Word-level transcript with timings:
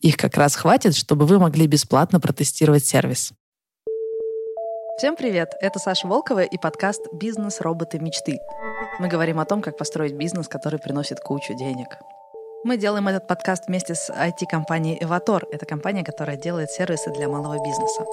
Их 0.00 0.16
как 0.16 0.36
раз 0.36 0.54
хватит, 0.54 0.94
чтобы 0.94 1.26
вы 1.26 1.40
могли 1.40 1.66
бесплатно 1.66 2.20
протестировать 2.20 2.84
сервис. 2.86 3.32
Всем 4.96 5.16
привет! 5.16 5.54
Это 5.60 5.80
Саша 5.80 6.06
Волкова 6.06 6.44
и 6.44 6.56
подкаст 6.56 7.02
«Бизнес. 7.12 7.60
Роботы. 7.60 7.98
Мечты». 7.98 8.38
Мы 9.00 9.08
говорим 9.08 9.40
о 9.40 9.44
том, 9.44 9.60
как 9.60 9.76
построить 9.76 10.12
бизнес, 10.12 10.46
который 10.46 10.78
приносит 10.78 11.18
кучу 11.18 11.54
денег. 11.54 11.98
Мы 12.62 12.76
делаем 12.76 13.08
этот 13.08 13.26
подкаст 13.26 13.64
вместе 13.66 13.96
с 13.96 14.08
IT-компанией 14.08 14.98
«Эватор». 15.02 15.44
Это 15.50 15.66
компания, 15.66 16.04
которая 16.04 16.36
делает 16.36 16.70
сервисы 16.70 17.10
для 17.10 17.28
малого 17.28 17.60
бизнеса. 17.64 18.04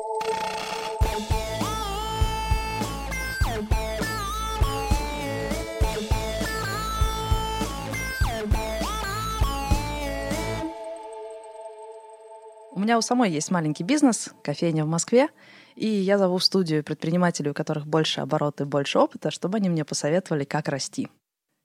Меня 12.85 12.97
у 12.97 13.01
самой 13.01 13.31
есть 13.31 13.51
маленький 13.51 13.83
бизнес, 13.83 14.33
кофейня 14.43 14.85
в 14.85 14.87
Москве— 14.87 15.29
и 15.75 15.87
я 15.87 16.17
зову 16.17 16.37
в 16.37 16.43
студию 16.43 16.83
предпринимателей, 16.83 17.51
у 17.51 17.53
которых 17.53 17.85
больше 17.85 18.21
обороты, 18.21 18.65
больше 18.65 18.97
опыта, 18.97 19.29
чтобы 19.29 19.57
они 19.57 19.69
мне 19.69 19.83
посоветовали, 19.83 20.45
как 20.45 20.69
расти. 20.69 21.09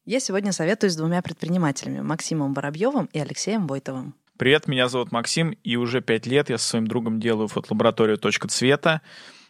Я 0.04 0.18
сегодня 0.20 0.52
советую 0.52 0.90
с 0.90 0.96
двумя 0.96 1.22
предпринимателями, 1.22 2.00
Максимом 2.00 2.52
Воробьевым 2.54 3.08
и 3.12 3.18
Алексеем 3.18 3.66
Войтовым. 3.66 4.14
Привет, 4.36 4.66
меня 4.66 4.88
зовут 4.88 5.12
Максим, 5.12 5.50
и 5.62 5.76
уже 5.76 6.00
пять 6.00 6.26
лет 6.26 6.50
я 6.50 6.58
со 6.58 6.66
своим 6.66 6.86
другом 6.86 7.20
делаю 7.20 7.48
фотолабораторию 7.48 8.18
«Точка 8.18 8.48
цвета». 8.48 9.02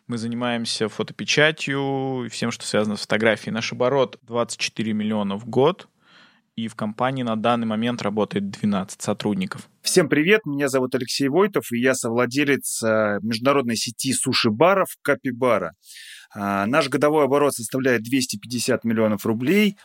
Мы 0.08 0.18
занимаемся 0.18 0.88
фотопечатью 0.88 2.24
и 2.26 2.28
всем, 2.28 2.50
что 2.50 2.66
связано 2.66 2.96
с 2.96 3.02
фотографией. 3.02 3.52
Наш 3.52 3.72
оборот 3.72 4.18
24 4.22 4.92
миллиона 4.92 5.36
в 5.36 5.46
год— 5.46 5.88
и 6.64 6.68
в 6.68 6.74
компании 6.74 7.22
на 7.22 7.36
данный 7.36 7.66
момент 7.66 8.02
работает 8.02 8.50
12 8.50 9.00
сотрудников. 9.00 9.68
Всем 9.82 10.08
привет, 10.08 10.44
меня 10.44 10.68
зовут 10.68 10.94
Алексей 10.94 11.28
Войтов, 11.28 11.72
и 11.72 11.80
я 11.80 11.94
совладелец 11.94 12.82
э, 12.82 13.18
международной 13.22 13.76
сети 13.76 14.12
суши-баров 14.12 14.88
Капибара. 15.02 15.74
А, 16.32 16.66
наш 16.66 16.88
годовой 16.88 17.24
оборот 17.24 17.54
составляет 17.54 18.02
250 18.02 18.84
миллионов 18.84 19.26
рублей, 19.26 19.76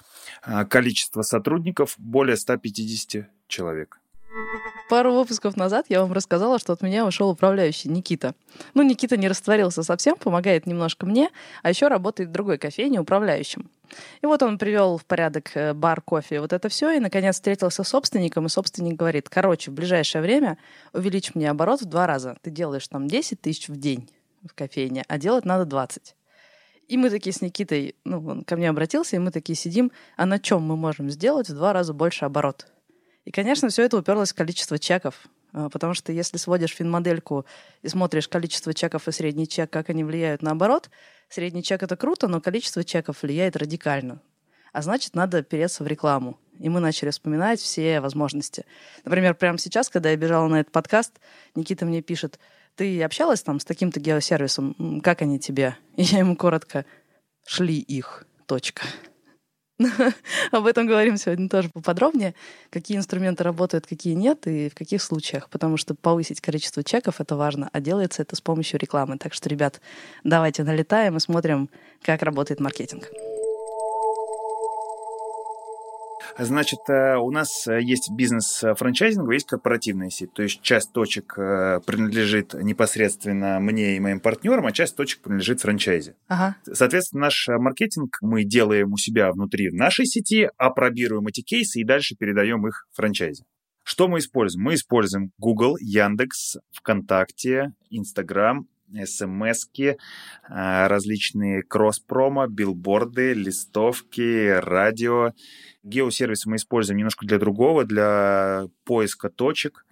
а, 0.44 0.66
количество 0.66 1.22
сотрудников 1.22 1.96
более 1.98 2.38
150 2.38 3.30
человек. 3.48 4.00
Пару 4.90 5.14
выпусков 5.14 5.58
назад 5.58 5.86
я 5.90 6.02
вам 6.02 6.14
рассказала, 6.14 6.60
что 6.60 6.74
от 6.74 6.82
меня 6.82 7.06
ушел 7.06 7.30
управляющий 7.30 7.90
Никита. 7.90 8.36
Ну, 8.74 8.84
Никита 8.84 9.18
не 9.18 9.28
растворился 9.28 9.82
совсем, 9.82 10.16
помогает 10.16 10.68
немножко 10.68 11.06
мне, 11.06 11.30
а 11.64 11.70
еще 11.70 11.88
работает 11.88 12.30
в 12.30 12.32
другой 12.32 12.58
кофейне 12.58 13.00
управляющим. 13.00 13.70
И 14.22 14.26
вот 14.26 14.44
он 14.44 14.58
привел 14.58 14.98
в 14.98 15.06
порядок 15.06 15.52
э, 15.56 15.74
бар, 15.74 16.02
кофе, 16.02 16.40
вот 16.40 16.54
это 16.54 16.70
все, 16.70 16.92
и, 16.92 17.00
наконец, 17.00 17.36
встретился 17.36 17.84
с 17.84 17.88
собственником, 17.88 18.46
и 18.46 18.50
собственник 18.50 18.96
говорит, 18.96 19.30
короче, 19.30 19.72
в 19.72 19.74
ближайшее 19.74 20.22
время 20.22 20.58
увеличь 20.94 21.34
мне 21.34 21.50
оборот 21.50 21.82
в 21.82 21.86
два 21.86 22.06
раза. 22.06 22.38
Ты 22.42 22.52
делаешь 22.52 22.88
там 22.88 23.08
10 23.08 23.42
тысяч 23.42 23.70
в 23.70 23.78
день 23.78 24.10
в 24.44 24.54
кофейне, 24.54 25.04
а 25.08 25.18
делать 25.18 25.46
надо 25.46 25.66
20. 25.66 26.16
И 26.88 26.98
мы 26.98 27.10
такие 27.10 27.34
с 27.34 27.42
Никитой, 27.42 27.96
ну, 28.04 28.24
он 28.28 28.44
ко 28.44 28.56
мне 28.56 28.70
обратился, 28.70 29.16
и 29.16 29.20
мы 29.20 29.32
такие 29.32 29.56
сидим, 29.56 29.92
а 30.18 30.26
на 30.26 30.40
чем 30.40 30.62
мы 30.62 30.76
можем 30.76 31.10
сделать 31.10 31.50
в 31.50 31.56
два 31.56 31.74
раза 31.74 31.94
больше 31.94 32.26
оборот? 32.26 32.68
И, 33.26 33.32
конечно, 33.32 33.70
все 33.70 33.84
это 33.84 33.98
уперлось 33.98 34.32
в 34.32 34.36
количество 34.36 34.80
чеков. 34.80 35.28
А, 35.52 35.70
потому 35.70 35.94
что 35.94 36.12
если 36.12 36.38
сводишь 36.38 36.76
финмодельку 36.76 37.46
и 37.82 37.88
смотришь 37.88 38.28
количество 38.28 38.74
чеков 38.74 39.08
и 39.08 39.12
средний 39.12 39.48
чек, 39.48 39.70
как 39.70 39.90
они 39.90 40.04
влияют 40.04 40.42
на 40.42 40.52
оборот, 40.52 40.90
средний 41.30 41.64
чек— 41.64 41.82
это 41.84 41.96
круто, 41.98 42.28
но 42.28 42.42
количество 42.42 42.84
чеков 42.84 43.24
влияет 43.24 43.56
радикально. 43.56 44.22
А 44.74 44.82
значит, 44.82 45.16
надо 45.16 45.42
переться 45.42 45.84
в 45.84 45.88
рекламу. 45.88 46.38
И 46.60 46.70
мы 46.70 46.80
начали 46.80 47.10
вспоминать 47.10 47.60
все 47.60 48.00
возможности. 48.02 48.66
Например, 49.06 49.34
прямо 49.34 49.58
сейчас, 49.58 49.90
когда 49.90 50.10
я 50.10 50.18
бежала 50.18 50.48
на 50.48 50.60
этот 50.60 50.72
подкаст, 50.72 51.14
Никита 51.56 51.86
мне 51.86 52.02
пишет, 52.02 52.40
ты 52.76 53.02
общалась 53.04 53.42
там 53.42 53.60
с 53.60 53.66
таким-то 53.66 54.00
геосервисом, 54.00 55.02
как 55.02 55.22
они 55.22 55.40
тебе? 55.40 55.78
И 55.96 56.04
я 56.04 56.20
ему 56.20 56.36
коротко, 56.36 56.86
шли 57.46 57.78
их, 57.78 58.28
точка. 58.46 58.84
Об 60.52 60.66
этом 60.66 60.88
говорим 60.88 61.18
сегодня 61.18 61.50
тоже 61.50 61.70
поподробнее. 61.70 62.34
Какие 62.70 62.98
инструменты 62.98 63.44
работают, 63.44 63.86
какие 63.86 64.14
нет, 64.14 64.48
и 64.48 64.70
в 64.70 64.76
каких 64.76 65.02
случаях. 65.02 65.50
Потому 65.50 65.78
что 65.78 65.96
повысить 65.96 66.40
количество 66.40 66.84
чеков— 66.84 67.16
это 67.20 67.36
важно, 67.36 67.70
а 67.74 67.82
делается 67.82 68.22
это 68.22 68.36
с 68.36 68.42
помощью 68.42 68.80
рекламы. 68.80 69.18
Так 69.18 69.34
что, 69.34 69.50
ребят, 69.50 69.82
давайте 70.24 70.64
налетаем 70.64 71.18
и 71.18 71.20
смотрим, 71.20 71.70
как 72.02 72.22
работает 72.22 72.60
маркетинг. 72.60 73.10
Значит, 76.38 76.80
э, 76.90 77.18
у 77.18 77.32
нас 77.32 77.68
э, 77.68 77.82
есть 77.82 78.12
бизнес 78.12 78.64
франчайзинга, 78.78 79.34
есть 79.34 79.48
корпоративная 79.48 80.10
сеть. 80.10 80.34
То 80.34 80.44
есть 80.44 80.62
часть 80.62 80.92
точек 80.94 81.38
э, 81.38 81.80
принадлежит 81.86 82.54
непосредственно 82.54 83.60
мне 83.60 83.96
и 83.96 84.00
моим 84.00 84.20
партнерам, 84.20 84.66
а 84.66 84.72
часть 84.72 84.96
точек 84.96 85.22
принадлежит 85.22 85.62
франчайзе. 85.62 86.16
Ага. 86.28 86.56
Соответственно, 86.72 87.22
наш 87.22 87.48
маркетинг 87.48 88.18
мы 88.22 88.44
делаем 88.44 88.94
у 88.94 88.98
себя 88.98 89.32
внутри 89.32 89.72
нашей 89.72 90.06
сети, 90.06 90.50
апробируем 90.58 91.28
эти 91.28 91.42
кейсы 91.42 91.80
и 91.80 91.84
дальше 91.84 92.16
передаем 92.16 92.68
их 92.68 92.88
франчайзе. 92.94 93.44
Что 93.84 94.08
мы 94.08 94.20
используем? 94.20 94.64
Мы 94.64 94.74
используем 94.76 95.32
Google, 95.38 95.78
Яндекс, 95.80 96.58
ВКонтакте, 96.72 97.74
Инстаграм, 97.92 98.68
смс 99.04 99.68
различные 100.48 101.64
кросс-промо, 101.64 102.48
билборды, 102.48 103.34
листовки, 103.34 104.60
радио 104.60 105.32
Геосервисы 105.86 106.50
мы 106.50 106.56
используем 106.56 106.98
немножко 106.98 107.28
для 107.28 107.38
другого, 107.38 107.86
для 107.86 108.66
поиска 108.86 109.30
точек, 109.30 109.86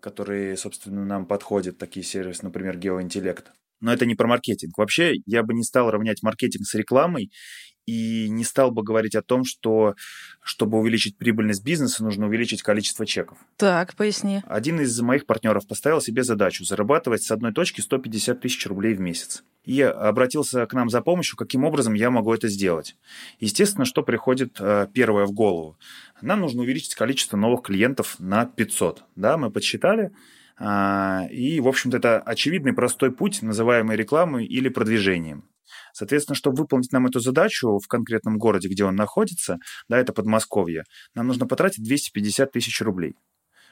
которые, 0.00 0.56
собственно, 0.56 1.04
нам 1.04 1.24
подходят, 1.24 1.78
такие 1.78 2.04
сервисы, 2.04 2.44
например, 2.44 2.76
геоинтеллект. 2.76 3.52
Но 3.80 3.92
это 3.92 4.06
не 4.06 4.16
про 4.16 4.26
маркетинг. 4.26 4.76
Вообще, 4.76 5.14
я 5.24 5.44
бы 5.44 5.54
не 5.54 5.62
стал 5.62 5.90
равнять 5.90 6.22
маркетинг 6.22 6.66
с 6.66 6.74
рекламой 6.74 7.30
и 7.84 8.28
не 8.28 8.42
стал 8.42 8.72
бы 8.72 8.82
говорить 8.82 9.14
о 9.14 9.22
том, 9.22 9.44
что 9.44 9.94
чтобы 10.42 10.78
увеличить 10.78 11.16
прибыльность 11.16 11.64
бизнеса, 11.64 12.02
нужно 12.02 12.26
увеличить 12.26 12.62
количество 12.62 13.06
чеков. 13.06 13.38
Так, 13.56 13.94
поясни. 13.94 14.42
Один 14.46 14.80
из 14.80 15.00
моих 15.00 15.26
партнеров 15.26 15.68
поставил 15.68 16.00
себе 16.00 16.24
задачу 16.24 16.64
зарабатывать 16.64 17.22
с 17.22 17.30
одной 17.30 17.52
точки 17.52 17.80
150 17.80 18.40
тысяч 18.40 18.66
рублей 18.66 18.94
в 18.94 19.00
месяц. 19.00 19.44
И 19.66 19.82
обратился 19.82 20.64
к 20.66 20.72
нам 20.72 20.88
за 20.88 21.02
помощью, 21.02 21.36
каким 21.36 21.64
образом 21.64 21.92
я 21.92 22.10
могу 22.10 22.32
это 22.32 22.48
сделать. 22.48 22.96
Естественно, 23.40 23.84
что 23.84 24.02
приходит 24.02 24.56
э, 24.60 24.86
первое 24.94 25.26
в 25.26 25.32
голову. 25.32 25.76
Нам 26.22 26.40
нужно 26.40 26.62
увеличить 26.62 26.94
количество 26.94 27.36
новых 27.36 27.62
клиентов 27.62 28.16
на 28.18 28.46
500. 28.46 29.04
Да, 29.16 29.36
мы 29.36 29.50
подсчитали, 29.50 30.12
а, 30.58 31.26
и, 31.30 31.60
в 31.60 31.68
общем-то, 31.68 31.98
это 31.98 32.20
очевидный 32.20 32.72
простой 32.72 33.12
путь, 33.12 33.42
называемый 33.42 33.96
рекламой 33.96 34.46
или 34.46 34.68
продвижением. 34.68 35.44
Соответственно, 35.92 36.36
чтобы 36.36 36.58
выполнить 36.58 36.92
нам 36.92 37.06
эту 37.06 37.20
задачу 37.20 37.78
в 37.78 37.88
конкретном 37.88 38.38
городе, 38.38 38.68
где 38.68 38.84
он 38.84 38.96
находится, 38.96 39.58
да, 39.88 39.98
это 39.98 40.12
Подмосковье, 40.12 40.84
нам 41.14 41.26
нужно 41.26 41.46
потратить 41.46 41.82
250 41.82 42.52
тысяч 42.52 42.80
рублей, 42.80 43.16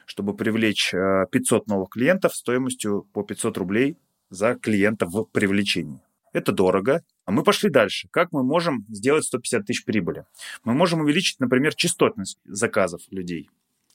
чтобы 0.05 0.35
привлечь 0.35 0.91
500 0.91 1.31
э, 1.67 1.71
новых 1.71 1.89
клиентов 1.89 2.35
стоимостью 2.35 3.07
по 3.13 3.23
500 3.23 3.57
рублей 3.57 3.97
за 4.29 4.55
клиента 4.55 5.05
в 5.05 5.25
привлечении. 5.25 6.01
Это 6.33 6.51
дорого. 6.51 7.03
А 7.25 7.31
мы 7.31 7.43
пошли 7.43 7.69
дальше. 7.69 8.07
Как 8.11 8.31
мы 8.31 8.43
можем 8.43 8.85
сделать 8.89 9.25
150 9.25 9.65
тысяч 9.65 9.85
прибыли? 9.85 10.25
Мы 10.63 10.73
можем 10.73 11.01
увеличить, 11.01 11.39
например, 11.39 11.73
частотность 11.73 12.37
заказов 12.45 13.01
людей. 13.09 13.49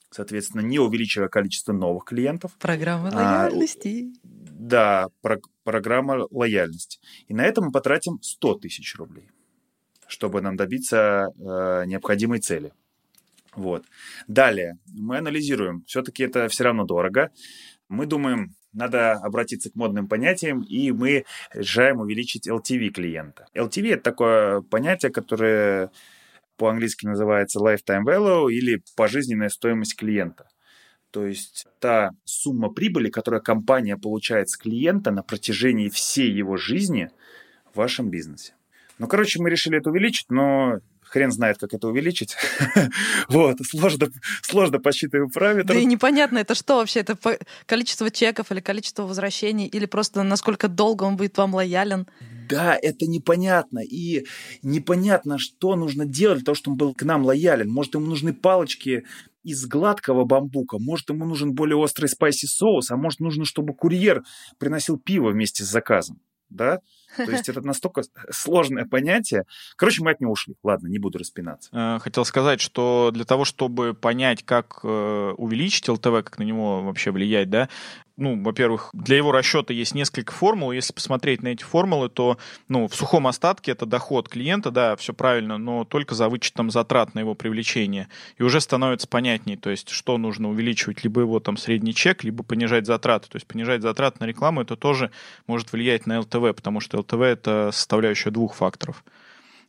Соответственно, 0.09 0.61
не 0.61 0.79
увеличивая 0.79 1.29
количество 1.29 1.71
новых 1.71 2.05
клиентов. 2.05 2.51
Программа 2.59 3.09
а, 3.13 3.43
лояльности. 3.43 4.11
А, 4.23 4.27
да, 4.27 5.07
про, 5.21 5.39
программа 5.63 6.27
лояльности. 6.31 6.99
И 7.27 7.33
на 7.33 7.45
это 7.45 7.61
мы 7.61 7.71
потратим 7.71 8.21
100 8.21 8.55
тысяч 8.55 8.95
рублей 8.95 9.29
чтобы 10.11 10.41
нам 10.41 10.57
добиться 10.57 11.29
э, 11.37 11.85
необходимой 11.87 12.39
цели. 12.39 12.73
Вот. 13.55 13.85
Далее, 14.27 14.77
мы 14.93 15.17
анализируем. 15.17 15.83
Все-таки 15.87 16.23
это 16.23 16.47
все 16.49 16.65
равно 16.65 16.85
дорого. 16.85 17.31
Мы 17.89 18.05
думаем, 18.05 18.53
надо 18.73 19.13
обратиться 19.13 19.69
к 19.71 19.75
модным 19.75 20.07
понятиям, 20.07 20.61
и 20.61 20.91
мы 20.91 21.25
решаем 21.53 21.99
увеличить 21.99 22.47
LTV 22.47 22.89
клиента. 22.89 23.47
LTV– 23.55 23.93
это 23.93 24.03
такое 24.03 24.61
понятие, 24.61 25.11
которое 25.11 25.91
по-английски 26.57 27.05
называется 27.05 27.59
lifetime 27.59 28.03
value 28.05 28.51
или 28.51 28.83
пожизненная 28.95 29.49
стоимость 29.49 29.95
клиента. 29.95 30.47
То 31.11 31.25
есть 31.25 31.67
та 31.79 32.11
сумма 32.23 32.69
прибыли, 32.69 33.09
которую 33.09 33.41
компания 33.41 33.97
получает 33.97 34.49
с 34.49 34.57
клиента 34.57 35.11
на 35.11 35.23
протяжении 35.23 35.89
всей 35.89 36.31
его 36.31 36.57
жизни 36.57 37.09
в 37.73 37.77
вашем 37.77 38.09
бизнесе. 38.09 38.53
Ну, 38.97 39.07
короче, 39.07 39.41
мы 39.41 39.49
решили 39.49 39.77
это 39.77 39.89
увеличить, 39.89 40.29
но 40.29 40.79
хрен 41.11 41.31
знает, 41.31 41.57
как 41.57 41.73
это 41.73 41.87
увеличить. 41.87 42.35
вот, 43.29 43.57
сложно, 43.65 44.07
сложно 44.41 44.79
посчитываем 44.79 45.29
параметры. 45.29 45.75
Да 45.75 45.79
и 45.79 45.85
непонятно, 45.85 46.39
это 46.39 46.55
что 46.55 46.77
вообще? 46.77 47.01
Это 47.01 47.17
количество 47.65 48.09
чеков 48.09 48.51
или 48.51 48.61
количество 48.61 49.03
возвращений, 49.03 49.67
или 49.67 49.85
просто 49.85 50.23
насколько 50.23 50.67
долго 50.69 51.03
он 51.03 51.17
будет 51.17 51.37
вам 51.37 51.53
лоялен? 51.53 52.07
Да, 52.49 52.77
это 52.81 53.07
непонятно. 53.07 53.79
И 53.79 54.25
непонятно, 54.63 55.37
что 55.37 55.75
нужно 55.75 56.05
делать 56.05 56.39
для 56.39 56.45
того, 56.45 56.55
чтобы 56.55 56.73
он 56.73 56.77
был 56.77 56.93
к 56.93 57.03
нам 57.03 57.25
лоялен. 57.25 57.69
Может, 57.69 57.95
ему 57.95 58.05
нужны 58.05 58.33
палочки 58.33 59.05
из 59.43 59.65
гладкого 59.65 60.23
бамбука, 60.23 60.77
может, 60.79 61.09
ему 61.09 61.25
нужен 61.25 61.53
более 61.53 61.75
острый 61.75 62.07
спайси 62.07 62.45
соус, 62.45 62.91
а 62.91 62.95
может, 62.95 63.19
нужно, 63.19 63.43
чтобы 63.43 63.73
курьер 63.73 64.23
приносил 64.59 64.97
пиво 64.97 65.31
вместе 65.31 65.63
с 65.63 65.67
заказом 65.67 66.21
да? 66.51 66.79
То 67.17 67.31
есть 67.31 67.49
это 67.49 67.61
настолько 67.61 68.03
сложное 68.29 68.85
понятие. 68.85 69.45
Короче, 69.75 70.03
мы 70.03 70.11
от 70.11 70.21
него 70.21 70.31
ушли. 70.31 70.55
Ладно, 70.63 70.87
не 70.87 70.99
буду 70.99 71.17
распинаться. 71.19 71.69
Э, 71.73 71.99
хотел 71.99 72.25
сказать, 72.25 72.61
что 72.61 73.11
для 73.13 73.25
того, 73.25 73.45
чтобы 73.45 73.93
понять, 73.93 74.43
как 74.43 74.79
э, 74.83 75.33
увеличить 75.37 75.87
ЛТВ, 75.89 76.23
как 76.23 76.39
на 76.39 76.43
него 76.43 76.81
вообще 76.81 77.11
влиять, 77.11 77.49
да, 77.49 77.69
ну, 78.17 78.41
во-первых, 78.41 78.89
для 78.93 79.17
его 79.17 79.31
расчета 79.31 79.73
есть 79.73 79.95
несколько 79.95 80.31
формул. 80.31 80.71
Если 80.71 80.93
посмотреть 80.93 81.41
на 81.41 81.49
эти 81.49 81.63
формулы, 81.63 82.09
то, 82.09 82.37
ну, 82.67 82.87
в 82.87 82.95
сухом 82.95 83.27
остатке 83.27 83.71
это 83.71 83.85
доход 83.85 84.29
клиента, 84.29 84.71
да, 84.71 84.95
все 84.95 85.13
правильно, 85.13 85.57
но 85.57 85.85
только 85.85 86.13
за 86.15 86.29
вычетом 86.29 86.69
затрат 86.69 87.15
на 87.15 87.19
его 87.19 87.33
привлечение. 87.35 88.09
И 88.37 88.43
уже 88.43 88.61
становится 88.61 89.07
понятнее, 89.07 89.57
то 89.57 89.69
есть, 89.69 89.89
что 89.89 90.17
нужно 90.17 90.49
увеличивать, 90.49 91.03
либо 91.03 91.21
его 91.21 91.39
там 91.39 91.57
средний 91.57 91.93
чек, 91.93 92.23
либо 92.23 92.43
понижать 92.43 92.85
затраты. 92.85 93.29
То 93.29 93.37
есть, 93.37 93.47
понижать 93.47 93.81
затраты 93.81 94.17
на 94.19 94.25
рекламу, 94.25 94.61
это 94.61 94.75
тоже 94.75 95.11
может 95.47 95.71
влиять 95.71 96.05
на 96.05 96.19
ЛТВ, 96.19 96.55
потому 96.55 96.79
что 96.79 96.99
ЛТВ— 96.99 97.13
это 97.21 97.71
составляющая 97.73 98.31
двух 98.31 98.55
факторов 98.55 99.03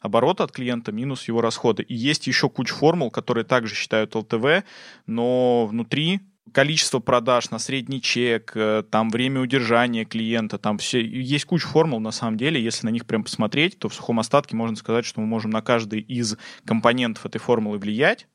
оборот 0.00 0.40
от 0.40 0.52
клиента 0.52 0.92
минус 0.92 1.28
его 1.28 1.40
расходы. 1.40 1.84
И 1.84 1.94
есть 1.94 2.26
еще 2.26 2.50
куча 2.50 2.74
формул, 2.74 3.10
которые 3.10 3.44
также 3.44 3.74
считают 3.74 4.14
ЛТВ, 4.14 4.64
но 5.06 5.66
внутри 5.66 6.20
количество 6.50 6.98
продаж 6.98 7.50
на 7.50 7.58
средний 7.58 8.00
чек, 8.00 8.52
э, 8.54 8.82
там 8.90 9.10
время 9.10 9.40
удержания 9.40 10.04
клиента, 10.04 10.58
там 10.58 10.78
все, 10.78 11.00
есть 11.04 11.44
куча 11.44 11.66
формул 11.66 12.00
на 12.00 12.10
самом 12.10 12.36
деле, 12.36 12.62
если 12.62 12.86
на 12.86 12.90
них 12.90 13.06
прям 13.06 13.24
посмотреть, 13.24 13.78
то 13.78 13.88
в 13.88 13.94
сухом 13.94 14.18
остатке 14.18 14.56
можно 14.56 14.76
сказать, 14.76 15.04
что 15.04 15.20
мы 15.20 15.26
можем 15.26 15.50
на 15.50 15.62
каждый 15.62 16.00
из 16.00 16.36
компонентов 16.64 17.26
этой 17.26 17.38
формулы 17.38 17.78
влиять, 17.78 18.26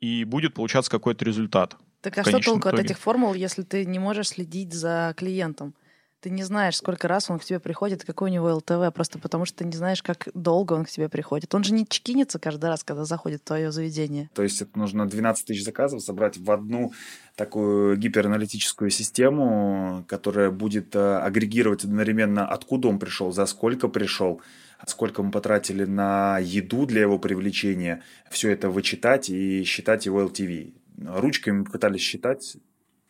и 0.00 0.24
будет 0.24 0.54
получаться 0.54 0.90
какой-то 0.90 1.24
результат. 1.24 1.76
Так 2.00 2.16
а 2.18 2.22
что 2.22 2.40
толку 2.40 2.68
итоге? 2.68 2.78
от 2.78 2.84
этих 2.86 2.98
формул, 2.98 3.34
если 3.34 3.62
ты 3.62 3.84
не 3.84 3.98
можешь 3.98 4.28
следить 4.28 4.72
за 4.72 5.14
клиентом? 5.16 5.74
Ты 6.20 6.28
не 6.28 6.42
знаешь, 6.42 6.76
сколько 6.76 7.08
раз 7.08 7.30
он 7.30 7.38
к 7.38 7.44
тебе 7.44 7.60
приходит, 7.60 8.04
какой 8.04 8.30
у 8.30 8.32
него 8.32 8.54
ЛТВ, 8.54 8.94
просто 8.94 9.18
потому 9.18 9.46
что 9.46 9.58
ты 9.58 9.64
не 9.64 9.72
знаешь, 9.72 10.02
как 10.02 10.28
долго 10.34 10.74
он 10.74 10.84
к 10.84 10.90
тебе 10.90 11.08
приходит. 11.08 11.54
Он 11.54 11.64
же 11.64 11.72
не 11.72 11.86
чекинится 11.88 12.38
каждый 12.38 12.66
раз, 12.66 12.84
когда 12.84 13.06
заходит 13.06 13.40
в 13.40 13.44
твое 13.44 13.72
заведение. 13.72 14.28
То 14.34 14.42
есть 14.42 14.60
это 14.60 14.78
нужно 14.78 15.08
12 15.08 15.46
тысяч 15.46 15.64
заказов 15.64 16.02
собрать 16.02 16.36
в 16.36 16.50
одну 16.50 16.92
такую 17.36 17.96
гипераналитическую 17.96 18.90
систему, 18.90 20.04
которая 20.08 20.50
будет 20.50 20.94
э, 20.94 21.16
агрегировать 21.16 21.84
одновременно, 21.84 22.46
откуда 22.46 22.88
он 22.88 22.98
пришел, 22.98 23.32
за 23.32 23.46
сколько 23.46 23.88
пришел, 23.88 24.42
сколько 24.86 25.22
мы 25.22 25.30
потратили 25.30 25.84
на 25.84 26.38
еду 26.38 26.84
для 26.84 27.00
его 27.00 27.18
привлечения, 27.18 28.02
все 28.30 28.50
это 28.50 28.68
вычитать 28.68 29.30
и 29.30 29.64
считать 29.64 30.04
его 30.04 30.22
LTV. 30.22 30.74
Ручками 30.98 31.64
пытались 31.64 32.02
считать, 32.02 32.58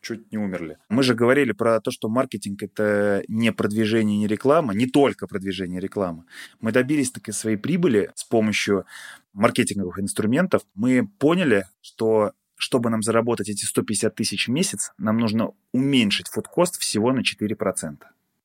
чуть 0.01 0.31
не 0.33 0.39
умерли. 0.39 0.79
Мы 0.89 1.03
же 1.03 1.15
говорили 1.15 1.53
про 1.53 1.81
то, 1.81 1.91
что 1.91 2.09
маркетинг— 2.09 2.63
это 2.65 3.23
не 3.29 3.53
продвижение, 3.53 4.19
не 4.19 4.27
реклама, 4.27 4.75
не 4.75 4.87
только 4.87 5.27
продвижение 5.27 5.81
рекламы. 5.81 6.25
Мы 6.61 6.73
добились 6.73 7.11
таки 7.11 7.33
своей 7.33 7.57
прибыли 7.57 8.11
с 8.15 8.25
помощью 8.25 8.87
маркетинговых 9.33 9.99
инструментов. 9.99 10.63
Мы 10.75 11.07
поняли, 11.19 11.67
что 11.81 12.33
чтобы 12.57 12.91
нам 12.91 13.03
заработать 13.03 13.49
эти 13.49 13.65
150 13.65 14.15
тысяч 14.15 14.49
в 14.49 14.51
месяц, 14.51 14.93
нам 14.99 15.17
нужно 15.17 15.53
уменьшить 15.73 16.29
фудкост 16.29 16.79
всего 16.79 17.11
на 17.13 17.21
4% 17.21 17.97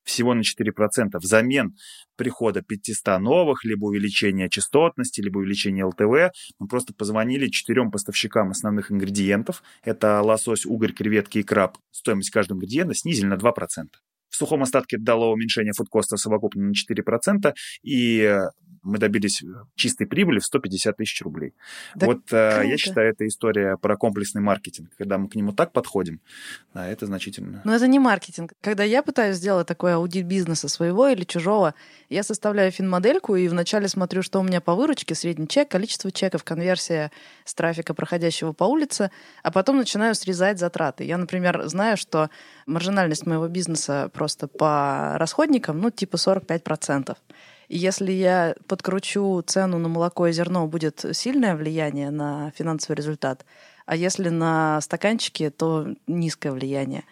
всего 0.06 0.34
на 0.34 0.40
4% 0.40 1.18
взамен 1.18 1.76
прихода 2.16 2.62
500 2.62 3.18
новых, 3.20 3.64
либо 3.64 3.86
увеличения 3.86 4.48
частотности, 4.48 5.20
либо 5.20 5.38
увеличения 5.38 5.84
ЛТВ. 5.84 6.32
Мы 6.58 6.68
просто 6.68 6.94
позвонили 6.94 7.48
четырем 7.48 7.90
поставщикам 7.90 8.50
основных 8.50 8.90
ингредиентов. 8.90 9.62
Это 9.82 10.22
лосось, 10.22 10.64
угорь, 10.64 10.92
креветки 10.92 11.38
и 11.38 11.42
краб. 11.42 11.76
Стоимость 11.90 12.30
каждого 12.30 12.56
ингредиента 12.56 12.94
снизили 12.94 13.26
на 13.26 13.34
2%. 13.34 13.52
В 14.28 14.36
сухом 14.36 14.62
остатке 14.62 14.98
дало 14.98 15.32
уменьшение 15.32 15.72
фудкоста 15.72 16.16
совокупно 16.16 16.62
на 16.62 16.72
4%, 16.72 17.54
и 17.82 18.38
мы 18.86 18.98
добились 18.98 19.42
э, 19.42 19.46
чистой 19.74 20.06
прибыли 20.06 20.38
в 20.38 20.44
150 20.44 20.96
тысяч 20.96 21.20
рублей. 21.22 21.54
Да 21.96 22.06
вот 22.06 22.32
э, 22.32 22.50
круто. 22.50 22.62
я 22.62 22.76
считаю, 22.76 23.10
это 23.10 23.26
история 23.26 23.76
про 23.76 23.96
комплексный 23.96 24.40
маркетинг. 24.40 24.90
Когда 24.96 25.18
мы 25.18 25.28
к 25.28 25.34
нему 25.34 25.52
так 25.52 25.72
подходим, 25.72 26.20
да, 26.72 26.86
это 26.86 27.06
значительно. 27.06 27.62
Но 27.64 27.74
это 27.74 27.88
не 27.88 27.98
маркетинг. 27.98 28.52
Когда 28.60 28.84
я 28.84 29.02
пытаюсь 29.02 29.36
сделать 29.36 29.66
такой 29.66 29.94
аудит 29.94 30.26
бизнеса 30.26 30.68
своего 30.68 31.08
или 31.08 31.24
чужого, 31.24 31.74
я 32.08 32.22
составляю 32.22 32.70
финмодельку 32.70 33.34
и 33.34 33.48
вначале 33.48 33.88
смотрю, 33.88 34.22
что 34.22 34.38
у 34.38 34.44
меня 34.44 34.60
по 34.60 34.76
выручке, 34.76 35.16
средний 35.16 35.48
чек, 35.48 35.68
количество 35.68 36.12
чеков, 36.12 36.44
конверсия 36.44 37.10
с 37.44 37.54
трафика, 37.54 37.92
проходящего 37.92 38.52
по 38.52 38.64
улице, 38.64 39.10
а 39.42 39.50
потом 39.50 39.78
начинаю 39.78 40.14
срезать 40.14 40.60
затраты. 40.60 41.02
Я, 41.02 41.18
например, 41.18 41.66
знаю, 41.66 41.96
что 41.96 42.30
маржинальность 42.66 43.26
моего 43.26 43.48
бизнеса 43.48 44.10
просто 44.16 44.48
по 44.48 45.16
расходникам, 45.18 45.80
ну, 45.80 45.90
типа 45.90 46.16
45%. 46.16 47.16
И 47.68 47.76
если 47.76 48.12
я 48.12 48.54
подкручу 48.66 49.42
цену 49.46 49.78
на 49.78 49.88
молоко 49.88 50.26
и 50.26 50.32
зерно, 50.32 50.66
будет 50.66 51.04
сильное 51.12 51.54
влияние 51.56 52.10
на 52.10 52.50
финансовый 52.56 52.94
результат, 52.96 53.44
а 53.84 53.96
если 53.96 54.30
на 54.30 54.80
стаканчики, 54.80 55.50
то 55.50 55.86
низкое 56.06 56.52
влияние. 56.52 57.04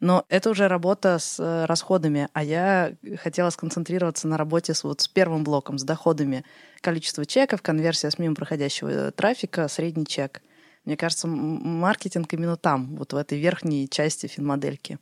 Но 0.00 0.24
это 0.28 0.50
уже 0.50 0.66
работа 0.66 1.18
с 1.18 1.38
э, 1.38 1.64
расходами, 1.66 2.28
а 2.32 2.42
я 2.42 2.94
хотела 3.22 3.50
сконцентрироваться 3.50 4.26
на 4.26 4.36
работе 4.36 4.74
с, 4.74 4.82
вот, 4.82 5.00
с 5.00 5.08
первым 5.08 5.44
блоком, 5.44 5.78
с 5.78 5.84
доходами. 5.84 6.44
Количество 6.80 7.24
чеков, 7.24 7.62
конверсия 7.62 8.10
с 8.10 8.18
мимо 8.18 8.34
проходящего 8.34 9.12
трафика, 9.12 9.68
средний 9.68 10.06
чек. 10.06 10.42
Мне 10.84 10.96
кажется, 10.96 11.28
маркетинг 11.28 12.32
именно 12.32 12.56
там, 12.56 12.96
вот 12.96 13.12
в 13.12 13.16
этой 13.16 13.38
верхней 13.38 13.88
части 13.88 14.26
финмодельки. 14.26 14.98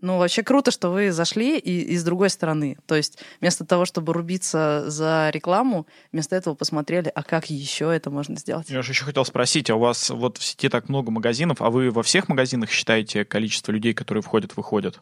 Ну, 0.00 0.18
вообще 0.18 0.42
круто, 0.42 0.70
что 0.70 0.90
вы 0.90 1.12
зашли 1.12 1.58
и, 1.58 1.80
и 1.80 1.96
с 1.96 2.04
другой 2.04 2.30
стороны. 2.30 2.78
То 2.86 2.94
есть 2.94 3.18
вместо 3.40 3.64
того, 3.66 3.84
чтобы 3.84 4.12
рубиться 4.12 4.84
за 4.86 5.30
рекламу, 5.32 5.86
вместо 6.12 6.36
этого 6.36 6.54
посмотрели, 6.54 7.10
а 7.14 7.22
как 7.22 7.50
еще 7.50 7.94
это 7.94 8.10
можно 8.10 8.36
сделать. 8.36 8.70
Я 8.70 8.82
же 8.82 8.92
еще 8.92 9.04
хотел 9.04 9.24
спросить, 9.24 9.68
а 9.70 9.76
у 9.76 9.80
вас 9.80 10.10
вот 10.10 10.38
в 10.38 10.44
сети 10.44 10.68
так 10.68 10.88
много 10.88 11.10
магазинов, 11.10 11.60
а 11.60 11.70
вы 11.70 11.90
во 11.90 12.02
всех 12.02 12.28
магазинах 12.28 12.70
считаете 12.70 13.24
количество 13.24 13.72
людей, 13.72 13.92
которые 13.92 14.22
входят, 14.22 14.56
выходят? 14.56 15.00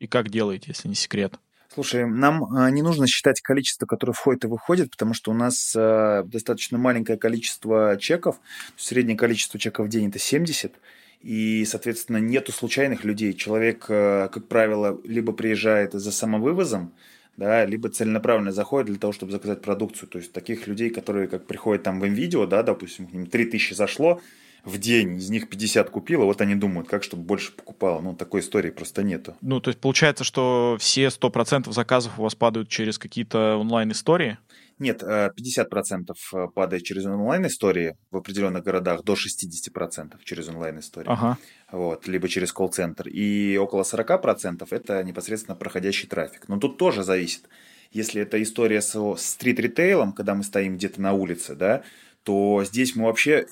И 0.00 0.06
как 0.06 0.30
делаете, 0.30 0.66
если 0.68 0.88
не 0.88 0.94
секрет? 0.94 1.34
Слушай, 1.72 2.04
нам 2.04 2.44
э, 2.56 2.70
не 2.72 2.82
нужно 2.82 3.06
считать 3.06 3.40
количество, 3.40 3.86
которое 3.86 4.12
входит 4.12 4.44
и 4.44 4.48
выходит, 4.48 4.90
потому 4.90 5.14
что 5.14 5.30
у 5.30 5.34
нас 5.34 5.72
э, 5.76 6.24
достаточно 6.26 6.78
маленькое 6.78 7.16
количество 7.16 7.96
чеков. 7.96 8.40
Среднее 8.76 9.16
количество 9.16 9.60
чеков 9.60 9.86
в 9.86 9.88
день 9.88 10.08
это 10.08 10.18
70 10.18 10.72
и, 11.20 11.64
соответственно, 11.66 12.18
нету 12.18 12.52
случайных 12.52 13.04
людей. 13.04 13.34
Человек, 13.34 13.86
э, 13.88 14.28
как 14.32 14.48
правило, 14.48 15.00
либо 15.04 15.32
приезжает 15.32 15.92
за 15.92 16.12
самовывозом, 16.12 16.92
да, 17.36 17.64
либо 17.64 17.88
целенаправленно 17.88 18.52
заходит 18.52 18.88
для 18.88 18.98
того, 18.98 19.12
чтобы 19.12 19.32
заказать 19.32 19.62
продукцию. 19.62 20.08
То 20.08 20.18
есть 20.18 20.32
таких 20.32 20.66
людей, 20.66 20.90
которые 20.90 21.28
как 21.28 21.46
приходят 21.46 21.82
там 21.82 22.00
в 22.00 22.06
видео, 22.06 22.46
да, 22.46 22.62
допустим, 22.62 23.06
к 23.06 23.12
ним 23.12 23.26
3000 23.26 23.74
зашло 23.74 24.20
в 24.64 24.78
день, 24.78 25.16
из 25.16 25.30
них 25.30 25.48
50 25.48 25.88
купило, 25.90 26.24
вот 26.24 26.40
они 26.40 26.54
думают, 26.54 26.88
как 26.88 27.02
чтобы 27.02 27.22
больше 27.22 27.52
покупало. 27.52 28.00
Ну, 28.00 28.14
такой 28.14 28.40
истории 28.40 28.70
просто 28.70 29.02
нету. 29.02 29.36
Ну, 29.40 29.60
то 29.60 29.68
есть 29.68 29.80
получается, 29.80 30.24
что 30.24 30.76
все 30.78 31.06
100% 31.06 31.72
заказов 31.72 32.18
у 32.18 32.22
вас 32.22 32.34
падают 32.34 32.68
через 32.68 32.98
какие-то 32.98 33.56
онлайн-истории? 33.56 34.38
Нет, 34.80 35.02
50% 35.02 36.10
э, 36.10 36.14
э, 36.32 36.48
падает 36.54 36.84
через 36.84 37.04
онлайн-истории 37.04 37.98
в 38.10 38.16
определенных 38.16 38.64
городах, 38.64 39.04
до 39.04 39.12
60% 39.12 40.14
через 40.24 40.48
онлайн-истории. 40.48 41.08
Ага. 41.08 41.36
Вот, 41.70 42.08
либо 42.08 42.28
через 42.28 42.50
колл-центр. 42.50 43.06
И 43.06 43.58
около 43.58 43.82
40% 43.82 44.66
это 44.70 45.04
непосредственно 45.04 45.54
проходящий 45.54 46.08
трафик. 46.08 46.48
Но 46.48 46.58
тут 46.58 46.78
тоже 46.78 47.02
зависит. 47.02 47.46
Если 47.92 48.22
это 48.22 48.42
история 48.42 48.80
с 48.80 49.16
стрит-ритейлом, 49.18 50.12
когда 50.12 50.34
мы 50.34 50.42
стоим 50.44 50.76
где-то 50.76 50.98
на 51.02 51.12
улице, 51.12 51.54
да, 51.54 51.82
то 52.22 52.64
здесь 52.64 52.96
мы 52.96 53.04
вообще 53.04 53.46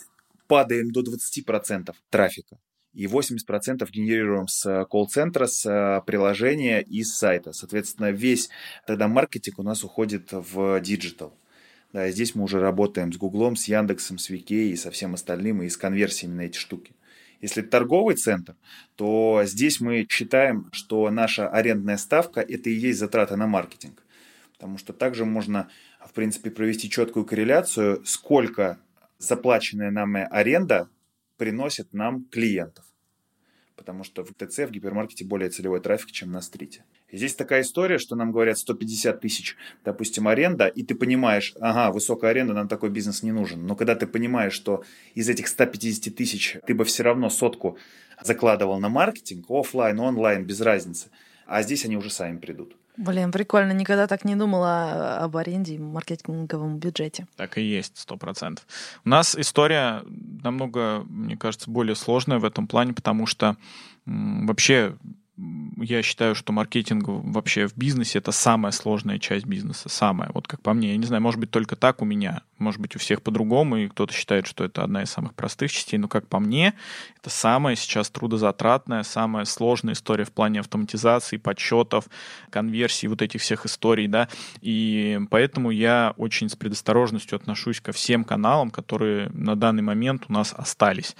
падаем 0.47 0.91
до 0.93 1.03
20% 1.03 1.95
трафика. 2.09 2.57
И 2.99 3.07
80% 3.07 3.89
генерируем 3.93 4.49
с 4.49 4.85
колл-центра, 4.91 5.47
с 5.47 6.03
приложения 6.05 6.81
и 6.81 7.05
с 7.05 7.17
сайта. 7.17 7.53
Соответственно, 7.53 8.11
весь 8.11 8.49
тогда 8.89 9.07
маркетинг 9.07 9.61
у 9.61 9.63
нас 9.63 9.85
уходит 9.85 10.31
в 10.33 10.81
digital. 10.81 11.33
Да, 11.93 12.09
и 12.09 12.11
здесь 12.11 12.35
мы 12.35 12.43
уже 12.43 12.59
работаем 12.61 13.13
с 13.13 13.17
Гуглом, 13.17 13.55
с 13.55 13.69
Яндексом, 13.69 14.19
с 14.19 14.31
VK 14.31 14.73
и 14.73 14.77
со 14.77 14.91
всем 14.91 15.15
остальным, 15.15 15.63
и 15.63 15.69
с 15.69 15.77
конверсиями 15.77 16.35
на 16.35 16.41
эти 16.41 16.59
штуки. 16.59 16.91
Если 17.41 17.63
это 17.63 17.71
торговый 17.71 18.17
центр, 18.17 18.57
то 18.97 19.43
здесь 19.45 19.81
мы 19.81 20.05
считаем, 20.11 20.69
что 20.73 21.09
наша 21.09 21.49
арендная 21.49 21.99
ставка– 21.99 22.41
это 22.49 22.69
и 22.69 22.75
есть 22.75 22.99
затраты 22.99 23.37
на 23.37 23.47
маркетинг. 23.47 24.03
Потому 24.55 24.77
что 24.77 24.93
также 24.93 25.25
можно, 25.25 25.69
в 26.05 26.13
принципе, 26.15 26.51
провести 26.51 26.91
четкую 26.91 27.27
корреляцию, 27.27 28.05
сколько 28.05 28.81
заплаченная 29.19 29.93
нам 29.93 30.17
аренда 30.17 30.89
приносит 31.37 31.93
нам 31.93 32.25
клиентов. 32.25 32.85
Потому 33.79 34.03
что 34.03 34.25
в 34.25 34.35
ТЦ, 34.35 34.59
в 34.67 34.71
гипермаркете 34.71 35.25
более 35.25 35.51
целевой 35.51 35.81
трафик, 35.81 36.11
чем 36.11 36.33
на 36.33 36.41
стрите. 36.43 36.85
И 37.11 37.17
здесь 37.17 37.37
такая 37.37 37.63
история, 37.63 37.99
что 37.99 38.17
нам 38.17 38.33
говорят 38.33 38.59
150 38.59 39.21
тысяч, 39.21 39.57
допустим, 39.85 40.27
аренда, 40.27 40.67
и 40.67 40.83
ты 40.83 40.97
понимаешь, 40.97 41.55
ага, 41.61 41.93
высокая 41.93 42.33
аренда, 42.33 42.55
нам 42.55 42.67
такой 42.67 42.91
бизнес 42.91 43.23
не 43.23 43.31
нужен. 43.31 43.65
Но 43.65 43.77
когда 43.77 43.95
ты 43.95 44.09
понимаешь, 44.09 44.53
что 44.53 44.83
из 45.15 45.29
этих 45.29 45.47
150 45.47 46.15
тысяч 46.15 46.59
ты 46.67 46.75
бы 46.75 46.85
все 46.85 47.05
равно 47.05 47.31
сотку 47.31 47.79
закладывал 48.21 48.81
на 48.81 48.89
маркетинг, 48.89 49.47
офлайн, 49.49 50.01
онлайн, 50.01 50.45
без 50.45 50.61
разницы, 50.61 51.11
а 51.47 51.63
здесь 51.63 51.85
они 51.85 51.97
уже 51.97 52.11
сами 52.11 52.37
придут. 52.37 52.77
Блин, 52.99 53.31
прикольно. 53.31 53.71
Никогда 53.71 54.09
так 54.09 54.25
не 54.25 54.35
думала 54.35 55.19
об 55.19 55.37
аренде 55.37 55.77
и 55.77 55.79
маркетинговом 55.79 56.79
бюджете. 56.79 57.29
Так 57.37 57.57
и 57.57 57.63
есть, 57.63 57.97
сто 57.97 58.17
процентов. 58.17 58.67
У 59.05 59.09
нас 59.09 59.37
история 59.37 60.03
намного, 60.43 61.05
мне 61.09 61.37
кажется, 61.37 61.71
более 61.71 61.95
сложная 61.95 62.41
в 62.41 62.45
этом 62.45 62.67
плане, 62.67 62.93
потому 62.95 63.27
что 63.27 63.57
вообще 64.05 64.97
я 65.77 66.03
считаю, 66.03 66.35
что 66.35 66.53
маркетинг 66.53 67.05
вообще 67.07 67.69
в 67.69 67.77
бизнесе 67.77 68.19
это 68.19 68.33
самая 68.33 68.73
сложная 68.73 69.19
часть 69.19 69.47
бизнеса, 69.47 69.89
самая. 69.89 70.31
Вот 70.35 70.49
как 70.49 70.61
по 70.63 70.73
мне, 70.73 70.91
я 70.91 70.97
не 70.97 71.07
знаю, 71.07 71.23
может 71.23 71.39
быть 71.39 71.51
только 71.51 71.77
так 71.77 72.03
у 72.03 72.05
меня, 72.05 72.43
может 72.59 72.81
быть 72.81 72.97
у 72.97 72.99
всех 72.99 73.23
по-другому, 73.23 73.77
и 73.77 73.89
кто-то 73.89 74.13
считает, 74.13 74.47
что 74.47 74.65
это 74.65 74.83
одна 74.83 75.03
из 75.03 75.11
самых 75.11 75.35
простых 75.35 75.71
частей, 75.71 75.97
но 75.99 76.09
как 76.09 76.27
по 76.27 76.41
мне, 76.41 76.75
это 77.21 77.31
самая 77.31 77.77
сейчас 77.77 78.11
трудозатратная, 78.11 79.05
самая 79.05 79.45
сложная 79.45 79.95
история 79.95 80.25
в 80.25 80.33
плане 80.33 80.61
автоматизации, 80.61 81.37
подсчетов, 81.37 82.09
конверсии, 82.51 83.07
вот 83.07 83.23
этих 83.23 83.41
всех 83.41 83.65
историй, 83.65 84.09
да, 84.09 84.29
и 84.61 85.21
поэтому 85.31 85.71
я 85.71 86.15
очень 86.17 86.49
с 86.49 86.57
предосторожностью 86.57 87.37
отношусь 87.37 87.81
ко 87.81 87.93
всем 87.93 88.25
каналам, 88.25 88.71
которые 88.71 89.31
на 89.31 89.55
данный 89.55 89.83
момент 89.83 90.25
у 90.29 90.33
нас 90.33 90.53
остались. 90.57 91.15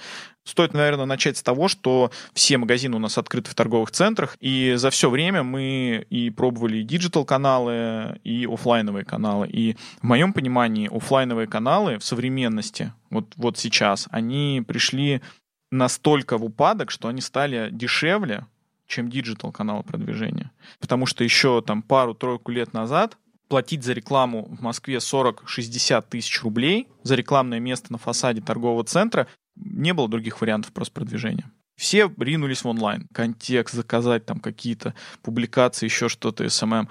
Стоит, 0.49 0.73
наверное, 0.73 1.05
начать 1.05 1.37
с 1.37 1.43
того, 1.43 1.67
что 1.67 2.11
все 2.33 2.57
магазины 2.57 2.95
у 2.95 2.99
нас 2.99 3.19
открыты 3.19 3.51
в 3.51 3.53
торговых 3.53 3.91
центрах, 3.91 4.35
и 4.39 4.73
за 4.77 4.89
все 4.89 5.11
время 5.11 5.43
мы 5.43 6.07
и 6.09 6.31
пробовали 6.31 6.79
и 6.79 6.83
digital-каналы, 6.83 8.19
и 8.23 8.47
офлайновые 8.51 9.05
каналы. 9.05 9.47
И 9.47 9.75
в 10.01 10.03
моем 10.03 10.33
понимании 10.33 10.89
офлайновые 10.91 11.47
каналы 11.47 11.99
в 11.99 12.03
современности, 12.03 12.93
вот, 13.11 13.27
вот 13.35 13.59
сейчас, 13.59 14.07
они 14.09 14.63
пришли 14.67 15.21
настолько 15.69 16.39
в 16.39 16.43
упадок, 16.43 16.89
что 16.89 17.09
они 17.09 17.21
стали 17.21 17.69
дешевле, 17.71 18.47
чем 18.87 19.11
digital 19.11 19.51
каналы 19.51 19.83
продвижения. 19.83 20.49
Потому 20.79 21.05
что 21.05 21.23
еще 21.23 21.61
там 21.61 21.83
пару-тройку 21.83 22.51
лет 22.51 22.73
назад 22.73 23.17
платить 23.49 23.83
за 23.83 23.93
рекламу 23.93 24.45
в 24.45 24.61
Москве 24.61 24.97
40-60 24.97 26.05
тысяч 26.09 26.41
рублей 26.41 26.87
за 27.03 27.13
рекламное 27.13 27.59
место 27.59 27.91
на 27.91 27.99
фасаде 27.99 28.41
торгового 28.41 28.83
центра 28.83 29.27
не 29.59 29.93
было 29.93 30.07
других 30.07 30.41
вариантов 30.41 30.71
просто 30.73 30.93
продвижения. 30.93 31.51
Все 31.75 32.11
ринулись 32.17 32.63
в 32.63 32.67
онлайн. 32.67 33.07
Контекст, 33.13 33.75
заказать 33.75 34.25
там 34.25 34.39
какие-то 34.39 34.93
публикации, 35.21 35.85
еще 35.85 36.09
что-то, 36.09 36.47
SMM. 36.49 36.89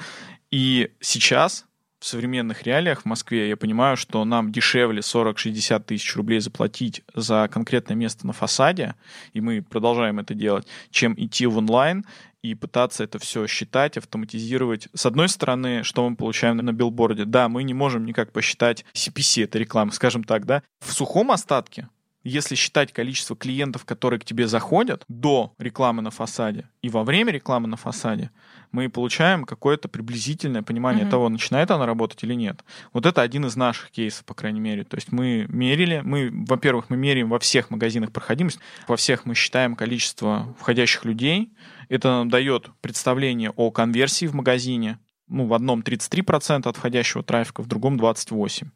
И 0.51 0.91
сейчас 1.01 1.67
в 2.01 2.07
современных 2.07 2.63
реалиях 2.63 3.03
в 3.03 3.05
Москве 3.05 3.49
я 3.49 3.57
понимаю, 3.57 3.97
что 3.97 4.25
нам 4.25 4.53
дешевле 4.53 5.01
40-60 5.01 5.83
тысяч 5.85 6.17
рублей 6.17 6.41
заплатить 6.41 7.03
за 7.15 7.49
конкретное 7.53 7.97
место 7.97 8.27
на 8.27 8.33
фасаде, 8.33 8.95
и 9.33 9.41
мы 9.41 9.63
продолжаем 9.63 10.21
это 10.21 10.35
делать, 10.35 10.67
чем 10.91 11.15
идти 11.17 11.47
в 11.47 11.59
онлайн 11.59 12.07
и 12.41 12.55
пытаться 12.55 13.03
это 13.03 13.19
все 13.19 13.47
считать, 13.49 13.97
автоматизировать. 13.97 14.89
С 14.95 15.07
одной 15.07 15.29
стороны, 15.29 15.83
что 15.83 16.09
мы 16.09 16.15
получаем 16.15 16.59
на 16.59 16.73
билборде? 16.73 17.25
Да, 17.25 17.49
мы 17.49 17.65
не 17.65 17.75
можем 17.75 18.07
никак 18.07 18.33
посчитать 18.33 18.85
CPC, 18.95 19.45
это 19.45 19.59
реклама, 19.59 19.91
скажем 19.91 20.23
так, 20.23 20.47
да. 20.47 20.63
В 20.79 20.93
сухом 20.93 21.33
остатке 21.33 21.89
если 22.29 22.55
считать 22.55 22.93
количество 22.93 23.37
клиентов, 23.37 23.85
которые 23.85 24.21
к 24.21 24.25
тебе 24.25 24.47
заходят 24.47 25.05
до 25.09 25.53
рекламы 25.59 26.03
на 26.03 26.11
фасаде 26.11 26.69
и 26.83 26.89
во 26.89 27.05
время 27.05 27.33
рекламы 27.33 27.69
на 27.69 27.77
фасаде, 27.77 28.31
мы 28.71 28.89
получаем 28.89 29.45
какое-то 29.45 29.89
приблизительное 29.89 30.63
понимание 30.63 31.05
mm-hmm. 31.05 31.11
того, 31.11 31.29
начинает 31.29 31.71
она 31.71 31.87
работать 31.87 32.23
или 32.23 32.35
нет. 32.35 32.65
Вот 32.93 33.07
это 33.07 33.23
один 33.23 33.47
из 33.47 33.57
наших 33.57 33.91
кейсов, 33.91 34.25
по 34.25 34.35
крайней 34.35 34.61
мере. 34.61 34.85
То 34.85 34.97
есть 34.97 35.11
мы 35.11 35.47
мерили, 35.49 36.03
мы, 36.05 36.31
во-первых, 36.47 36.91
мы 36.91 36.97
меряем 36.97 37.31
во 37.31 37.39
всех 37.39 37.71
магазинах 37.71 38.13
проходимость, 38.13 38.59
во 38.87 38.97
всех 38.97 39.25
мы 39.25 39.35
считаем 39.35 39.75
количество 39.75 40.55
входящих 40.59 41.05
людей. 41.05 41.53
Это 41.89 42.09
нам 42.09 42.29
дает 42.29 42.71
представление 42.81 43.51
о 43.57 43.71
конверсии 43.71 44.27
в 44.27 44.35
магазине, 44.35 44.99
ну, 45.29 45.47
в 45.47 45.55
одном 45.55 45.81
33% 45.81 46.69
от 46.69 46.77
входящего 46.77 47.23
трафика, 47.23 47.63
в 47.63 47.67
другом 47.67 47.97
28%. 47.97 48.69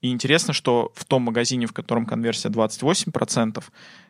И 0.00 0.10
интересно, 0.10 0.52
что 0.52 0.92
в 0.94 1.04
том 1.04 1.22
магазине, 1.22 1.66
в 1.66 1.72
котором 1.72 2.06
конверсия 2.06 2.48
28%, 2.48 3.62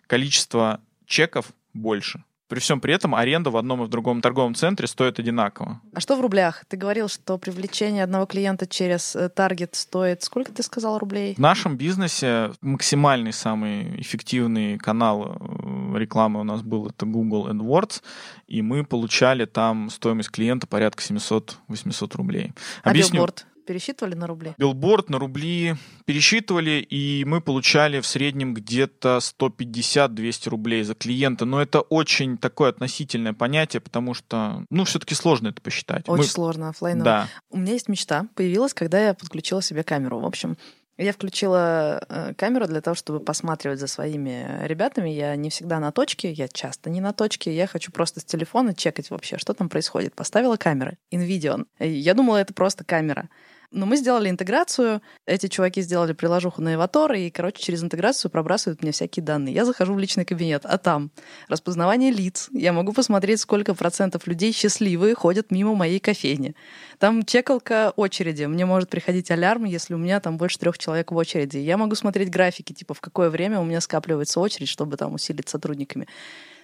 количество 0.07 0.81
чеков 1.07 1.53
больше. 1.75 2.25
При 2.49 2.61
всем 2.61 2.81
при 2.81 2.95
этом 2.95 3.15
аренда 3.15 3.51
в 3.51 3.57
одном 3.57 3.83
и 3.83 3.87
в 3.87 3.89
другом 3.89 4.21
торговом 4.21 4.55
центре 4.55 4.87
стоит 4.87 5.19
одинаково. 5.19 5.81
А 5.93 6.01
что 6.01 6.17
в 6.17 6.21
рублях? 6.21 6.65
Ты 6.69 6.77
говорил, 6.77 7.09
что 7.09 7.37
привлечение 7.39 8.05
одного 8.05 8.27
клиента 8.27 8.67
через 8.67 9.17
таргет 9.35 9.75
стоит 9.75 10.23
сколько 10.23 10.53
ты 10.53 10.63
сказал 10.63 10.99
рублей? 10.99 11.35
В 11.35 11.39
нашем 11.39 11.77
бизнесе 11.77 12.53
максимальный 12.61 13.33
самый 13.33 14.01
эффективный 14.01 14.79
канал 14.79 15.37
э, 15.39 15.99
рекламы 15.99 16.41
у 16.41 16.45
нас 16.45 16.63
был 16.63 16.89
это 16.89 17.07
Google 17.07 17.49
AdWords, 17.49 18.03
и 18.47 18.63
мы 18.63 18.85
получали 18.85 19.45
там 19.45 19.91
стоимость 19.91 20.31
клиента 20.31 20.67
порядка 20.67 21.03
700-800 21.03 22.17
рублей. 22.17 22.53
А 22.83 22.91
Объясню. 22.91 23.27
Пересчитывали 23.69 24.15
на 24.15 24.27
рубли? 24.27 24.55
Билборд 24.57 25.11
на 25.11 25.19
рубли 25.19 25.77
пересчитывали, 26.07 26.81
и 26.81 27.23
мы 27.27 27.43
получали 27.43 28.01
в 28.01 28.07
среднем 28.07 28.55
где-то 28.55 29.19
150-200 29.19 30.49
рублей 30.49 30.85
за 30.85 30.95
клиента. 30.95 31.45
Но 31.45 31.61
это 31.61 31.83
очень 31.83 32.39
такое 32.39 32.71
относительное 32.71 33.35
понятие, 33.35 33.83
потому 33.83 34.15
что, 34.15 34.65
ну, 34.71 34.85
все-таки 34.85 35.15
сложно 35.15 35.49
это 35.49 35.61
посчитать. 35.61 36.09
Очень 36.09 36.23
мы... 36.23 36.29
сложно, 36.29 36.69
офлайново. 36.71 37.05
Да. 37.05 37.29
У 37.51 37.59
меня 37.59 37.75
есть 37.75 37.89
мечта, 37.89 38.27
появилась, 38.35 38.73
когда 38.73 38.99
я 39.09 39.13
подключила 39.13 39.61
себе 39.61 39.83
камеру. 39.83 40.19
В 40.21 40.25
общем, 40.25 40.57
я 40.97 41.13
включила 41.13 42.03
э, 42.09 42.33
камеру 42.39 42.67
для 42.67 42.81
того, 42.81 42.95
чтобы 42.95 43.21
посматривать 43.21 43.81
за 43.81 43.87
своими 43.87 44.67
ребятами. 44.67 45.11
Я 45.11 45.37
не 45.37 45.51
всегда 45.51 45.79
на 45.79 45.93
точке, 45.93 46.33
я 46.33 46.49
часто 46.49 46.89
не 46.89 47.03
на 47.03 47.13
точке. 47.13 47.55
Я 47.55 47.67
хочу 47.67 47.93
просто 47.93 48.21
с 48.21 48.25
телефона 48.25 48.75
чекать 48.75 49.11
вообще, 49.11 49.37
что 49.37 49.53
там 49.53 49.69
происходит. 49.69 50.15
Поставила 50.15 50.57
камеры. 50.57 50.97
InVideon. 51.13 51.67
Я 51.79 52.15
думала, 52.15 52.39
это 52.39 52.55
просто 52.55 52.83
камера. 52.83 53.29
Но 53.71 53.85
мы 53.85 53.97
сделали 53.97 54.31
интеграцию, 54.31 55.03
эти 55.27 55.47
чуваки 55.47 55.83
сделали 55.83 56.15
приложуху 56.15 56.63
на 56.63 56.75
Эватор, 56.75 57.13
и, 57.13 57.29
короче, 57.29 57.63
через 57.63 57.83
интеграцию 57.83 58.31
пробрасывают 58.31 58.83
мне 58.83 58.93
всякие 58.93 59.23
данные. 59.23 59.55
Я 59.55 59.67
захожу 59.67 59.93
в 59.93 59.99
личный 59.99 60.25
кабинет, 60.25 60.65
а 60.65 60.79
там 60.79 61.11
распознавание 61.49 62.11
лиц. 62.11 62.49
Я 62.53 62.73
могу 62.73 62.95
посмотреть, 62.95 63.41
сколько 63.41 63.75
процентов 63.75 64.27
людей 64.27 64.53
счастливые 64.53 65.15
ходят 65.15 65.51
мимо 65.51 65.75
моей 65.75 66.01
кофейни. 66.01 66.55
Там 66.99 67.25
чекалка 67.25 67.93
очереди. 67.95 68.45
Мне 68.45 68.65
может 68.65 68.89
приходить 68.89 69.31
алярм, 69.31 69.65
если 69.65 69.93
у 69.93 69.99
меня 69.99 70.21
там 70.21 70.39
больше 70.39 70.59
трех 70.59 70.79
человек 70.79 71.13
в 71.13 71.17
очереди. 71.17 71.59
Я 71.59 71.77
могу 71.77 71.95
смотреть 71.95 72.31
графики, 72.31 72.73
типа, 72.73 72.95
в 72.95 73.03
какое 73.03 73.29
время 73.29 73.61
у 73.61 73.65
меня 73.65 73.83
скапливается 73.83 74.41
очередь, 74.41 74.69
чтобы 74.69 74.97
там 74.97 75.13
усилить 75.13 75.49
сотрудниками. 75.49 76.09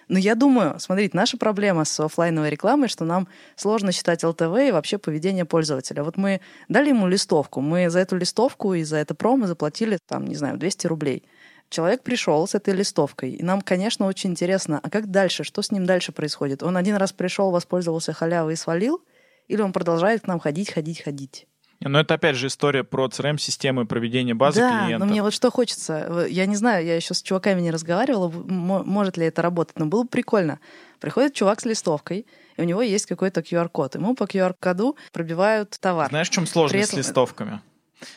Но 0.09 0.19
я 0.19 0.35
думаю, 0.35 0.79
смотрите, 0.79 1.17
наша 1.17 1.37
проблема 1.37 1.85
с 1.85 1.99
офлайновой 2.01 2.51
рекламой, 2.51 2.89
что 2.89 3.05
нам 3.05 3.29
сложно 3.57 3.93
считать 3.93 4.23
ЛТВ 4.25 4.57
и 4.69 4.71
вообще 4.71 4.99
поведение 4.99 5.45
пользователя. 5.45 6.03
Вот 6.03 6.17
мы 6.17 6.41
дали 6.69 6.89
ему 6.91 7.07
листовку, 7.07 7.61
мы 7.61 7.91
за 7.91 8.01
эту 8.01 8.17
листовку 8.17 8.75
и 8.75 8.83
за 8.83 8.97
это 8.99 9.15
промо 9.15 9.47
заплатили, 9.47 9.99
там, 10.07 10.27
не 10.27 10.35
знаю, 10.35 10.59
200 10.59 10.87
рублей. 10.87 11.25
Человек 11.71 12.03
пришел 12.03 12.47
с 12.47 12.55
этой 12.55 12.75
листовкой, 12.75 13.33
и 13.33 13.43
нам, 13.43 13.61
конечно, 13.61 14.07
очень 14.07 14.31
интересно, 14.31 14.79
а 14.83 14.91
как 14.91 15.11
дальше, 15.11 15.45
что 15.45 15.63
с 15.63 15.73
ним 15.73 15.87
дальше 15.87 16.13
происходит? 16.13 16.63
Он 16.63 16.77
один 16.77 16.97
раз 16.97 17.13
пришел, 17.13 17.51
воспользовался 17.51 18.13
халявой 18.13 18.53
и 18.53 18.57
свалил, 18.57 19.03
или 19.49 19.61
он 19.61 19.73
продолжает 19.73 20.23
к 20.23 20.27
нам 20.27 20.39
ходить, 20.39 20.71
ходить, 20.71 21.03
ходить? 21.03 21.47
Но 21.89 22.01
это 22.01 22.15
опять 22.15 22.37
же 22.37 22.47
история 22.47 22.83
про 22.83 23.07
CRM-системы 23.07 23.87
проведения 23.87 24.35
базы 24.35 24.61
да, 24.61 24.85
клиентов. 24.85 25.07
но 25.07 25.13
мне 25.13 25.23
вот 25.23 25.35
что 25.35 25.51
хочется. 25.51 26.27
Я 26.29 26.47
не 26.47 26.57
знаю, 26.57 26.85
я 26.85 26.97
еще 26.97 27.13
с 27.13 27.23
чуваками 27.23 27.61
не 27.61 27.71
разговаривала, 27.71 28.29
может 28.29 29.17
ли 29.17 29.27
это 29.27 29.43
работать, 29.43 29.79
но 29.79 29.87
было 29.87 30.05
бы 30.05 30.09
прикольно. 30.09 30.61
Приходит 30.99 31.35
чувак 31.35 31.61
с 31.61 31.67
листовкой, 31.67 32.27
и 32.57 32.61
у 32.63 32.65
него 32.65 32.81
есть 32.81 33.07
какой-то 33.07 33.41
QR-код. 33.41 33.97
Ему 33.97 34.15
по 34.15 34.25
QR-коду 34.25 34.97
пробивают 35.13 35.77
товар. 35.79 36.09
Знаешь, 36.09 36.31
в 36.31 36.33
чем 36.33 36.47
сложность 36.47 36.89
этом... 36.89 37.03
с 37.03 37.07
листовками? 37.07 37.61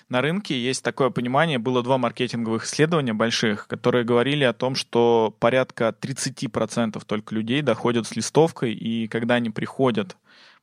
На 0.10 0.22
рынке 0.22 0.60
есть 0.60 0.84
такое 0.84 1.10
понимание, 1.10 1.60
было 1.60 1.84
два 1.84 1.98
маркетинговых 1.98 2.66
исследования 2.66 3.14
больших, 3.14 3.68
которые 3.68 4.04
говорили 4.04 4.44
о 4.44 4.54
том, 4.54 4.76
что 4.76 5.36
порядка 5.40 5.96
30% 6.00 7.02
только 7.06 7.36
людей 7.36 7.62
доходят 7.62 8.08
с 8.08 8.16
листовкой, 8.16 8.74
и 8.74 9.08
когда 9.08 9.36
они 9.36 9.50
приходят 9.50 10.18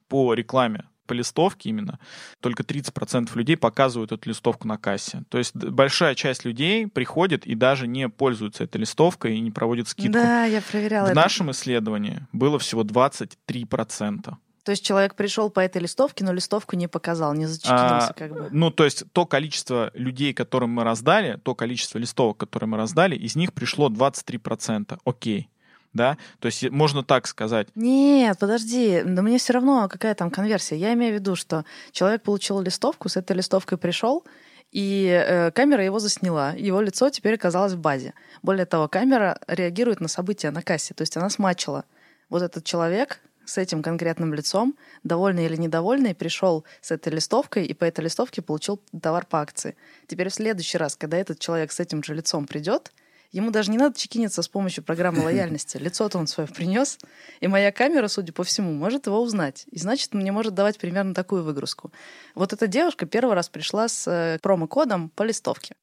по 0.08 0.34
рекламе 0.34 0.84
по 1.06 1.12
листовке 1.12 1.70
именно, 1.70 1.98
только 2.40 2.62
30% 2.62 3.30
людей 3.34 3.56
показывают 3.56 4.12
эту 4.12 4.28
листовку 4.28 4.66
на 4.66 4.78
кассе. 4.78 5.24
То 5.28 5.38
есть 5.38 5.54
большая 5.54 6.14
часть 6.14 6.44
людей 6.44 6.86
приходит 6.86 7.46
и 7.46 7.54
даже 7.54 7.86
не 7.86 8.08
пользуется 8.08 8.64
этой 8.64 8.78
листовкой 8.78 9.36
и 9.36 9.40
не 9.40 9.50
проводит 9.50 9.88
скидку. 9.88 10.12
Да, 10.12 10.44
я 10.44 10.60
проверяла. 10.62 11.06
В 11.06 11.10
это. 11.10 11.16
нашем 11.16 11.50
исследовании 11.50 12.26
было 12.32 12.58
всего 12.58 12.82
23%. 12.82 14.34
То 14.64 14.70
есть 14.70 14.82
человек 14.82 15.14
пришел 15.14 15.50
по 15.50 15.60
этой 15.60 15.82
листовке, 15.82 16.24
но 16.24 16.32
листовку 16.32 16.74
не 16.74 16.88
показал, 16.88 17.34
не 17.34 17.44
зачекинился 17.44 18.08
а, 18.08 18.12
как 18.14 18.32
бы. 18.32 18.48
Ну, 18.50 18.70
то 18.70 18.84
есть 18.84 19.04
то 19.12 19.26
количество 19.26 19.90
людей, 19.92 20.32
которым 20.32 20.70
мы 20.70 20.84
раздали, 20.84 21.38
то 21.42 21.54
количество 21.54 21.98
листовок, 21.98 22.38
которые 22.38 22.68
мы 22.68 22.78
раздали, 22.78 23.14
из 23.14 23.36
них 23.36 23.52
пришло 23.52 23.90
23%. 23.90 24.98
Окей 25.04 25.50
да? 25.94 26.18
То 26.40 26.46
есть 26.46 26.68
можно 26.70 27.02
так 27.02 27.26
сказать. 27.26 27.68
Нет, 27.74 28.38
подожди, 28.38 29.02
да 29.04 29.22
мне 29.22 29.38
все 29.38 29.54
равно 29.54 29.88
какая 29.88 30.14
там 30.14 30.30
конверсия. 30.30 30.76
Я 30.76 30.92
имею 30.92 31.12
в 31.12 31.14
виду, 31.14 31.36
что 31.36 31.64
человек 31.92 32.22
получил 32.22 32.60
листовку, 32.60 33.08
с 33.08 33.16
этой 33.16 33.36
листовкой 33.36 33.78
пришел, 33.78 34.24
и 34.72 35.06
э, 35.06 35.52
камера 35.52 35.84
его 35.84 36.00
засняла. 36.00 36.52
Его 36.52 36.80
лицо 36.80 37.08
теперь 37.08 37.34
оказалось 37.34 37.74
в 37.74 37.78
базе. 37.78 38.12
Более 38.42 38.66
того, 38.66 38.88
камера 38.88 39.38
реагирует 39.46 40.00
на 40.00 40.08
события 40.08 40.50
на 40.50 40.62
кассе, 40.62 40.94
то 40.94 41.02
есть 41.02 41.16
она 41.16 41.30
смачила. 41.30 41.84
Вот 42.28 42.42
этот 42.42 42.64
человек 42.64 43.20
с 43.44 43.58
этим 43.58 43.82
конкретным 43.82 44.34
лицом, 44.34 44.74
довольный 45.04 45.44
или 45.44 45.56
недовольный, 45.56 46.14
пришел 46.14 46.64
с 46.80 46.90
этой 46.90 47.12
листовкой 47.12 47.66
и 47.66 47.74
по 47.74 47.84
этой 47.84 48.04
листовке 48.04 48.42
получил 48.42 48.80
товар 49.00 49.26
по 49.26 49.40
акции. 49.40 49.76
Теперь 50.08 50.30
в 50.30 50.34
следующий 50.34 50.78
раз, 50.78 50.96
когда 50.96 51.18
этот 51.18 51.38
человек 51.38 51.70
с 51.70 51.78
этим 51.78 52.02
же 52.02 52.14
лицом 52.14 52.46
придет, 52.46 52.90
Ему 53.34 53.50
даже 53.50 53.72
не 53.72 53.78
надо 53.78 53.98
чекиниться 53.98 54.42
с 54.42 54.48
помощью 54.48 54.84
программы 54.84 55.20
лояльности. 55.24 55.76
Лицо-то 55.76 56.18
он 56.18 56.28
свое 56.28 56.48
принес, 56.48 56.98
и 57.40 57.48
моя 57.48 57.72
камера, 57.72 58.06
судя 58.06 58.32
по 58.32 58.44
всему, 58.44 58.72
может 58.72 59.06
его 59.06 59.20
узнать. 59.20 59.64
И 59.72 59.78
значит, 59.78 60.14
мне 60.14 60.30
может 60.30 60.54
давать 60.54 60.78
примерно 60.78 61.14
такую 61.14 61.42
выгрузку. 61.42 61.92
Вот 62.36 62.52
эта 62.52 62.68
девушка 62.68 63.06
первый 63.06 63.34
раз 63.34 63.48
пришла 63.48 63.88
с 63.88 64.06
э, 64.06 64.38
промокодом 64.40 65.08
по 65.08 65.24
листовке. 65.24 65.74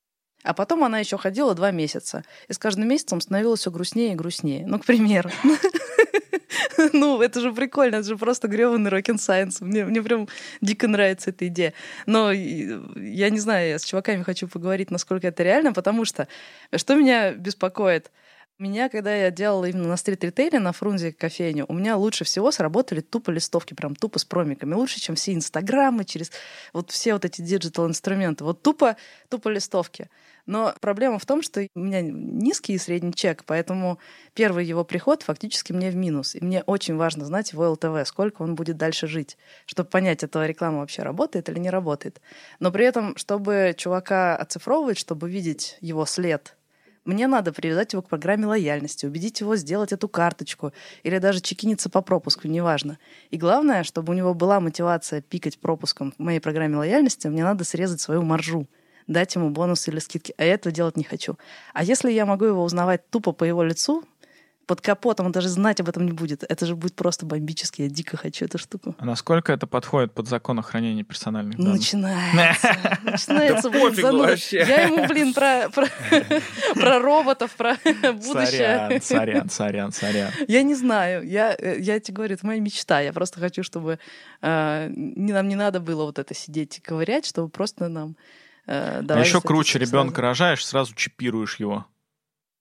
А 0.43 0.53
потом 0.53 0.85
она 0.85 0.99
еще 0.99 1.17
ходила 1.17 1.53
два 1.53 1.71
месяца. 1.71 2.23
И 2.47 2.53
с 2.53 2.57
каждым 2.57 2.87
месяцем 2.87 3.19
становилось 3.19 3.59
все 3.59 3.69
грустнее 3.69 4.13
и 4.13 4.15
грустнее. 4.15 4.65
Ну, 4.65 4.79
к 4.79 4.85
примеру. 4.85 5.29
Ну, 6.93 7.21
это 7.21 7.39
же 7.41 7.51
прикольно, 7.53 7.97
это 7.97 8.07
же 8.07 8.17
просто 8.17 8.47
грёбаный 8.47 8.89
рок 8.89 9.05
сайенс. 9.17 9.61
Мне, 9.61 9.85
мне 9.85 10.01
прям 10.01 10.27
дико 10.61 10.87
нравится 10.87 11.29
эта 11.31 11.47
идея. 11.47 11.73
Но 12.05 12.31
я 12.31 13.29
не 13.29 13.39
знаю, 13.39 13.69
я 13.69 13.79
с 13.79 13.83
чуваками 13.83 14.23
хочу 14.23 14.47
поговорить, 14.47 14.91
насколько 14.91 15.27
это 15.27 15.43
реально, 15.43 15.73
потому 15.73 16.05
что 16.05 16.27
что 16.75 16.95
меня 16.95 17.31
беспокоит? 17.33 18.11
Меня, 18.61 18.89
когда 18.89 19.15
я 19.15 19.31
делала 19.31 19.65
именно 19.65 19.87
на 19.87 19.97
стрит-ритейле, 19.97 20.59
на 20.59 20.71
Фрунзе 20.71 21.11
кофейню, 21.11 21.65
у 21.67 21.73
меня 21.73 21.97
лучше 21.97 22.25
всего 22.25 22.51
сработали 22.51 22.99
тупо 22.99 23.31
листовки, 23.31 23.73
прям 23.73 23.95
тупо 23.95 24.19
с 24.19 24.23
промиками. 24.23 24.75
Лучше, 24.75 24.99
чем 24.99 25.15
все 25.15 25.33
инстаграмы, 25.33 26.05
через 26.05 26.31
вот 26.71 26.91
все 26.91 27.13
вот 27.13 27.25
эти 27.25 27.41
digital-инструменты. 27.41 28.43
Вот 28.43 28.61
тупо, 28.61 28.97
тупо 29.29 29.49
листовки. 29.49 30.11
Но 30.45 30.75
проблема 30.79 31.17
в 31.17 31.25
том, 31.25 31.41
что 31.41 31.67
у 31.73 31.79
меня 31.79 32.01
низкий 32.01 32.73
и 32.73 32.77
средний 32.77 33.15
чек, 33.15 33.45
поэтому 33.47 33.97
первый 34.35 34.63
его 34.63 34.83
приход 34.83 35.23
фактически 35.23 35.73
мне 35.73 35.89
в 35.89 35.95
минус. 35.95 36.35
И 36.35 36.45
мне 36.45 36.61
очень 36.61 36.97
важно 36.97 37.25
знать 37.25 37.53
его 37.53 37.67
LTV, 37.71 38.05
сколько 38.05 38.43
он 38.43 38.53
будет 38.53 38.77
дальше 38.77 39.07
жить, 39.07 39.39
чтобы 39.65 39.89
понять, 39.89 40.21
эта 40.21 40.45
реклама 40.45 40.81
вообще 40.81 41.01
работает 41.01 41.49
или 41.49 41.57
не 41.57 41.71
работает. 41.71 42.21
Но 42.59 42.71
при 42.71 42.85
этом, 42.85 43.17
чтобы 43.17 43.73
чувака 43.75 44.35
оцифровывать, 44.35 44.99
чтобы 44.99 45.31
видеть 45.31 45.79
его 45.81 46.05
след, 46.05 46.55
мне 47.05 47.27
надо 47.27 47.51
привязать 47.51 47.93
его 47.93 48.01
к 48.01 48.09
программе 48.09 48.45
лояльности, 48.45 49.05
убедить 49.05 49.39
его 49.41 49.55
сделать 49.55 49.91
эту 49.91 50.07
карточку 50.07 50.71
или 51.03 51.17
даже 51.17 51.41
чекиниться 51.41 51.89
по 51.89 52.01
пропуску, 52.01 52.47
неважно. 52.47 52.99
И 53.31 53.37
главное, 53.37 53.83
чтобы 53.83 54.13
у 54.13 54.15
него 54.15 54.33
была 54.33 54.59
мотивация 54.59 55.21
пикать 55.21 55.59
пропуском 55.59 56.13
в 56.17 56.19
моей 56.19 56.39
программе 56.39 56.77
лояльности, 56.77 57.27
мне 57.27 57.43
надо 57.43 57.63
срезать 57.63 58.01
свою 58.01 58.21
маржу 58.21 58.67
дать 59.07 59.35
ему 59.35 59.49
бонус 59.49 59.87
или 59.87 59.99
скидки. 59.99 60.33
А 60.37 60.43
я 60.43 60.53
этого 60.53 60.73
делать 60.73 60.95
не 60.95 61.03
хочу. 61.03 61.37
А 61.73 61.83
если 61.83 62.11
я 62.11 62.25
могу 62.25 62.45
его 62.45 62.63
узнавать 62.63 63.09
тупо 63.09 63.31
по 63.31 63.43
его 63.43 63.63
лицу, 63.63 64.05
под 64.71 64.79
капотом, 64.79 65.25
он 65.25 65.33
даже 65.33 65.49
знать 65.49 65.81
об 65.81 65.89
этом 65.89 66.05
не 66.05 66.13
будет. 66.13 66.45
Это 66.47 66.65
же 66.65 66.77
будет 66.77 66.95
просто 66.95 67.25
бомбически. 67.25 67.81
Я 67.81 67.89
дико 67.89 68.15
хочу 68.15 68.45
эту 68.45 68.57
штуку. 68.57 68.95
А 68.97 69.03
насколько 69.03 69.51
это 69.51 69.67
подходит 69.67 70.13
под 70.13 70.29
закон 70.29 70.59
о 70.59 70.61
хранении 70.61 71.03
персональных 71.03 71.57
данных? 71.57 71.73
Начинается. 71.73 72.77
Начинается, 73.03 73.69
блин, 73.69 73.95
зануда. 73.95 74.37
Я 74.51 74.83
ему, 74.83 75.05
блин, 75.07 75.33
про, 75.33 75.67
про, 75.67 75.87
про 76.75 76.99
роботов, 76.99 77.51
про 77.57 77.75
будущее. 78.13 79.01
Сорян, 79.01 79.01
сорян, 79.01 79.49
сорян, 79.49 79.91
сорян. 79.91 80.31
Я 80.47 80.63
не 80.63 80.75
знаю. 80.75 81.27
Я, 81.27 81.53
я 81.59 81.99
тебе 81.99 82.15
говорю, 82.15 82.35
это 82.35 82.47
моя 82.47 82.61
мечта. 82.61 83.01
Я 83.01 83.11
просто 83.11 83.41
хочу, 83.41 83.63
чтобы 83.63 83.99
э, 84.41 84.87
нам 84.95 85.49
не 85.49 85.55
надо 85.55 85.81
было 85.81 86.05
вот 86.05 86.17
это 86.17 86.33
сидеть 86.33 86.77
и 86.77 86.81
ковырять, 86.81 87.25
чтобы 87.25 87.49
просто 87.49 87.89
нам 87.89 88.15
Э, 88.67 89.03
а 89.07 89.19
еще 89.19 89.41
круче, 89.41 89.79
ребенка 89.79 90.15
сразу. 90.15 90.21
рожаешь, 90.21 90.65
сразу 90.65 90.95
чипируешь 90.95 91.59
его. 91.59 91.85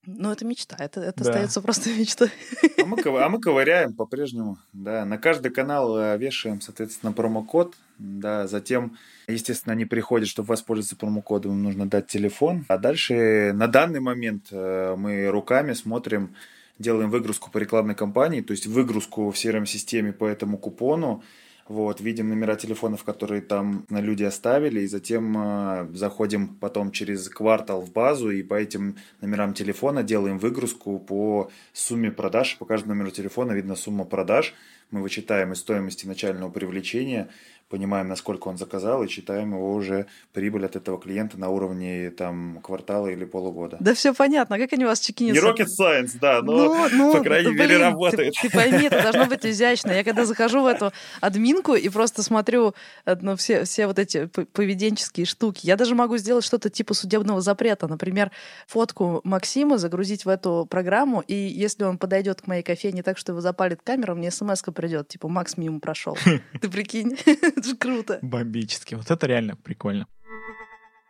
Ну, 0.06 0.32
это 0.32 0.46
мечта, 0.46 0.76
это, 0.78 1.00
это 1.00 1.24
да. 1.24 1.30
остается 1.30 1.60
просто 1.60 1.90
мечтой. 1.98 2.30
А 2.78 2.86
мы, 2.86 2.96
а 3.02 3.28
мы 3.28 3.40
ковыряем 3.40 3.92
по-прежнему, 3.92 4.58
да. 4.72 5.04
На 5.04 5.18
каждый 5.18 5.50
канал 5.50 5.98
э, 5.98 6.16
вешаем, 6.16 6.60
соответственно, 6.60 7.12
промокод, 7.12 7.74
да. 7.98 8.46
Затем, 8.46 8.96
естественно, 9.28 9.74
они 9.74 9.84
приходят, 9.84 10.28
чтобы 10.28 10.48
воспользоваться 10.48 10.96
промокодом, 10.96 11.52
им 11.52 11.62
нужно 11.62 11.88
дать 11.88 12.06
телефон. 12.06 12.64
А 12.68 12.78
дальше 12.78 13.52
на 13.54 13.66
данный 13.66 14.00
момент 14.00 14.46
э, 14.50 14.94
мы 14.96 15.28
руками 15.28 15.74
смотрим, 15.74 16.34
делаем 16.78 17.10
выгрузку 17.10 17.50
по 17.50 17.58
рекламной 17.58 17.94
кампании, 17.94 18.40
то 18.40 18.52
есть 18.52 18.66
выгрузку 18.66 19.30
в 19.30 19.34
CRM-системе 19.34 20.14
по 20.14 20.24
этому 20.24 20.56
купону, 20.56 21.22
вот, 21.70 22.00
видим 22.00 22.28
номера 22.28 22.56
телефонов, 22.56 23.04
которые 23.04 23.42
там 23.42 23.86
люди 23.90 24.24
оставили, 24.24 24.80
и 24.80 24.88
затем 24.88 25.36
э, 25.38 25.88
заходим 25.94 26.48
потом 26.48 26.90
через 26.90 27.28
квартал 27.28 27.80
в 27.80 27.92
базу 27.92 28.30
и 28.30 28.42
по 28.42 28.54
этим 28.54 28.96
номерам 29.20 29.54
телефона 29.54 30.02
делаем 30.02 30.38
выгрузку 30.38 30.98
по 30.98 31.48
сумме 31.72 32.10
продаж. 32.10 32.56
По 32.58 32.64
каждому 32.64 32.94
номеру 32.94 33.12
телефона 33.12 33.52
видно 33.52 33.76
сумма 33.76 34.04
продаж. 34.04 34.52
Мы 34.90 35.00
вычитаем 35.00 35.52
из 35.52 35.60
стоимости 35.60 36.08
начального 36.08 36.50
привлечения 36.50 37.28
понимаем, 37.70 38.08
насколько 38.08 38.48
он 38.48 38.58
заказал, 38.58 39.02
и 39.04 39.08
считаем 39.08 39.52
его 39.52 39.72
уже 39.72 40.06
прибыль 40.32 40.66
от 40.66 40.76
этого 40.76 41.00
клиента 41.00 41.38
на 41.38 41.48
уровне 41.48 42.10
там 42.10 42.58
квартала 42.62 43.06
или 43.06 43.24
полугода. 43.24 43.76
Да 43.80 43.94
все 43.94 44.12
понятно, 44.12 44.58
как 44.58 44.72
они 44.72 44.84
у 44.84 44.88
вас 44.88 45.00
чекинятся? 45.00 45.40
Не 45.40 45.48
rocket 45.48 45.68
science, 45.80 46.18
да, 46.20 46.42
но, 46.42 46.74
ну, 46.74 46.88
ну, 46.92 47.12
по 47.12 47.22
крайней 47.22 47.52
блин, 47.52 47.58
мере, 47.58 47.78
работает. 47.78 48.34
Ты, 48.42 48.48
ты 48.48 48.54
пойми, 48.54 48.86
это 48.86 49.02
должно 49.02 49.26
быть 49.26 49.46
изящно. 49.46 49.92
Я 49.92 50.02
когда 50.02 50.24
захожу 50.24 50.62
в 50.62 50.66
эту 50.66 50.92
админку 51.20 51.74
и 51.74 51.88
просто 51.88 52.24
смотрю 52.24 52.74
э, 53.06 53.16
ну, 53.20 53.36
все, 53.36 53.64
все 53.64 53.86
вот 53.86 54.00
эти 54.00 54.26
поведенческие 54.26 55.24
штуки, 55.24 55.60
я 55.62 55.76
даже 55.76 55.94
могу 55.94 56.16
сделать 56.16 56.44
что-то 56.44 56.70
типа 56.70 56.94
судебного 56.94 57.40
запрета. 57.40 57.86
Например, 57.86 58.32
фотку 58.66 59.20
Максима 59.22 59.78
загрузить 59.78 60.24
в 60.24 60.28
эту 60.28 60.66
программу, 60.68 61.20
и 61.20 61.34
если 61.34 61.84
он 61.84 61.98
подойдет 61.98 62.42
к 62.42 62.48
моей 62.48 62.64
кофейне 62.64 63.04
так, 63.04 63.16
что 63.16 63.30
его 63.30 63.40
запалит 63.40 63.80
камера, 63.82 64.14
мне 64.14 64.32
смс 64.32 64.62
придет, 64.74 65.08
типа, 65.08 65.28
Макс 65.28 65.56
мимо 65.56 65.78
прошел. 65.78 66.16
Ты 66.60 66.68
прикинь? 66.68 67.16
Это 67.60 67.68
же 67.68 67.76
круто. 67.76 68.18
Бомбически. 68.22 68.94
Вот 68.94 69.10
это 69.10 69.26
реально 69.26 69.54
прикольно. 69.54 70.06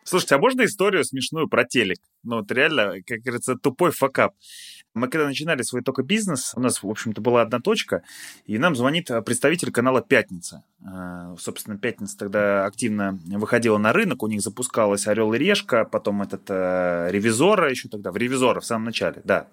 Слушайте, 0.03 0.35
а 0.35 0.39
можно 0.39 0.65
историю 0.65 1.05
смешную 1.05 1.47
про 1.47 1.65
телек? 1.65 1.99
Ну, 2.25 2.39
вот 2.39 2.51
реально, 2.51 2.95
как 3.07 3.21
говорится, 3.21 3.55
тупой 3.55 3.93
факап. 3.93 4.35
Мы 4.93 5.07
когда 5.07 5.29
начинали 5.29 5.63
свой 5.63 5.83
только 5.83 6.03
бизнес, 6.03 6.53
у 6.57 6.61
нас, 6.61 6.83
в 6.83 6.89
общем-то, 6.89 7.21
была 7.21 7.43
одна 7.43 7.61
точка, 7.61 8.03
и 8.47 8.59
нам 8.59 8.75
звонит 8.75 9.09
представитель 9.25 9.71
канала 9.71 10.03
«Пятница». 10.03 10.65
А, 10.85 11.37
собственно, 11.39 11.79
«Пятница» 11.79 12.19
тогда 12.19 12.65
активно 12.65 13.21
выходила 13.27 13.79
на 13.79 13.93
рынок, 13.93 14.25
у 14.25 14.27
них 14.27 14.41
запускалась 14.41 15.07
«Орел 15.07 15.33
и 15.33 15.39
Решка», 15.39 15.85
потом 15.85 16.23
этот 16.23 16.43
э, 16.49 17.11
«Ревизора» 17.13 17.71
еще 17.71 17.89
тогда, 17.89 18.11
в 18.11 18.17
«Ревизора» 18.17 18.59
в 18.59 18.67
самом 18.67 18.87
начале, 18.87 19.23
да. 19.23 19.47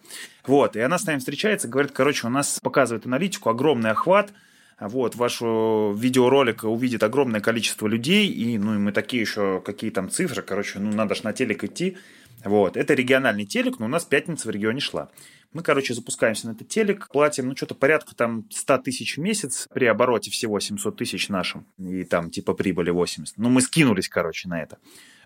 Вот, 0.47 0.75
и 0.75 0.79
она 0.79 0.97
с 0.97 1.05
нами 1.05 1.19
встречается, 1.19 1.67
говорит, 1.67 1.91
короче, 1.91 2.25
у 2.25 2.31
нас 2.31 2.60
показывает 2.60 3.05
аналитику, 3.05 3.51
огромный 3.51 3.91
охват– 3.91 4.33
вот, 4.80 5.16
ваш 5.16 5.42
видеоролик 5.42 6.63
увидит 6.63 7.04
огромное 7.04 7.42
количество 7.42 7.88
людей, 7.88 8.28
и, 8.28 8.58
ну, 8.58 8.76
и 8.76 8.78
мы 8.78 8.92
такие 8.92 9.22
еще, 9.22 9.62
какие 9.66 9.90
там 9.90 10.10
цифры, 10.10 10.44
короче, 10.44 10.80
ну, 10.80 10.92
надо 10.92 11.16
ж 11.16 11.24
на 11.24 11.34
телек 11.34 11.63
идти. 11.63 11.98
Вот, 12.44 12.78
это 12.78 12.94
региональный 12.94 13.46
телек, 13.46 13.80
но 13.80 13.86
у 13.86 13.90
нас 13.90 14.06
пятница 14.06 14.48
в 14.48 14.52
регионе 14.52 14.80
шла. 14.80 15.10
Мы, 15.54 15.63
короче, 15.63 15.96
запускаемся 15.96 16.48
на 16.48 16.52
этот 16.52 16.68
телек, 16.68 17.08
платим, 17.12 17.48
ну, 17.48 17.56
что-то 17.56 17.74
порядка 17.74 18.16
там 18.16 18.46
100 18.52 18.78
тысяч 18.80 19.18
в 19.18 19.22
месяц, 19.22 19.68
при 19.74 19.86
обороте 19.86 20.30
всего 20.30 20.60
700 20.60 20.96
тысяч 20.96 21.30
нашим, 21.30 21.66
и 21.80 22.04
там 22.04 22.30
типа 22.30 22.54
прибыли 22.54 22.92
80. 22.92 23.38
Ну, 23.38 23.50
мы 23.50 23.62
скинулись, 23.62 24.10
короче, 24.10 24.48
на 24.48 24.62
это. 24.62 24.78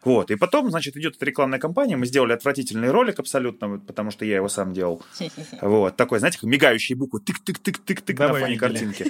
Вот, 0.03 0.31
и 0.31 0.35
потом, 0.35 0.69
значит, 0.69 0.97
идет 0.97 1.15
эта 1.15 1.25
рекламная 1.25 1.59
кампания, 1.59 1.95
мы 1.95 2.05
сделали 2.05 2.33
отвратительный 2.33 2.89
ролик 2.89 3.19
абсолютно, 3.19 3.79
потому 3.79 4.11
что 4.11 4.25
я 4.25 4.35
его 4.35 4.49
сам 4.49 4.73
делал. 4.73 5.03
Вот, 5.61 5.95
такой, 5.95 6.19
знаете, 6.19 6.39
мигающие 6.43 6.97
буквы, 6.97 7.19
тык-тык-тык-тык-тык 7.19 8.19
на 8.19 8.33
фоне 8.33 8.57
картинки. 8.57 9.05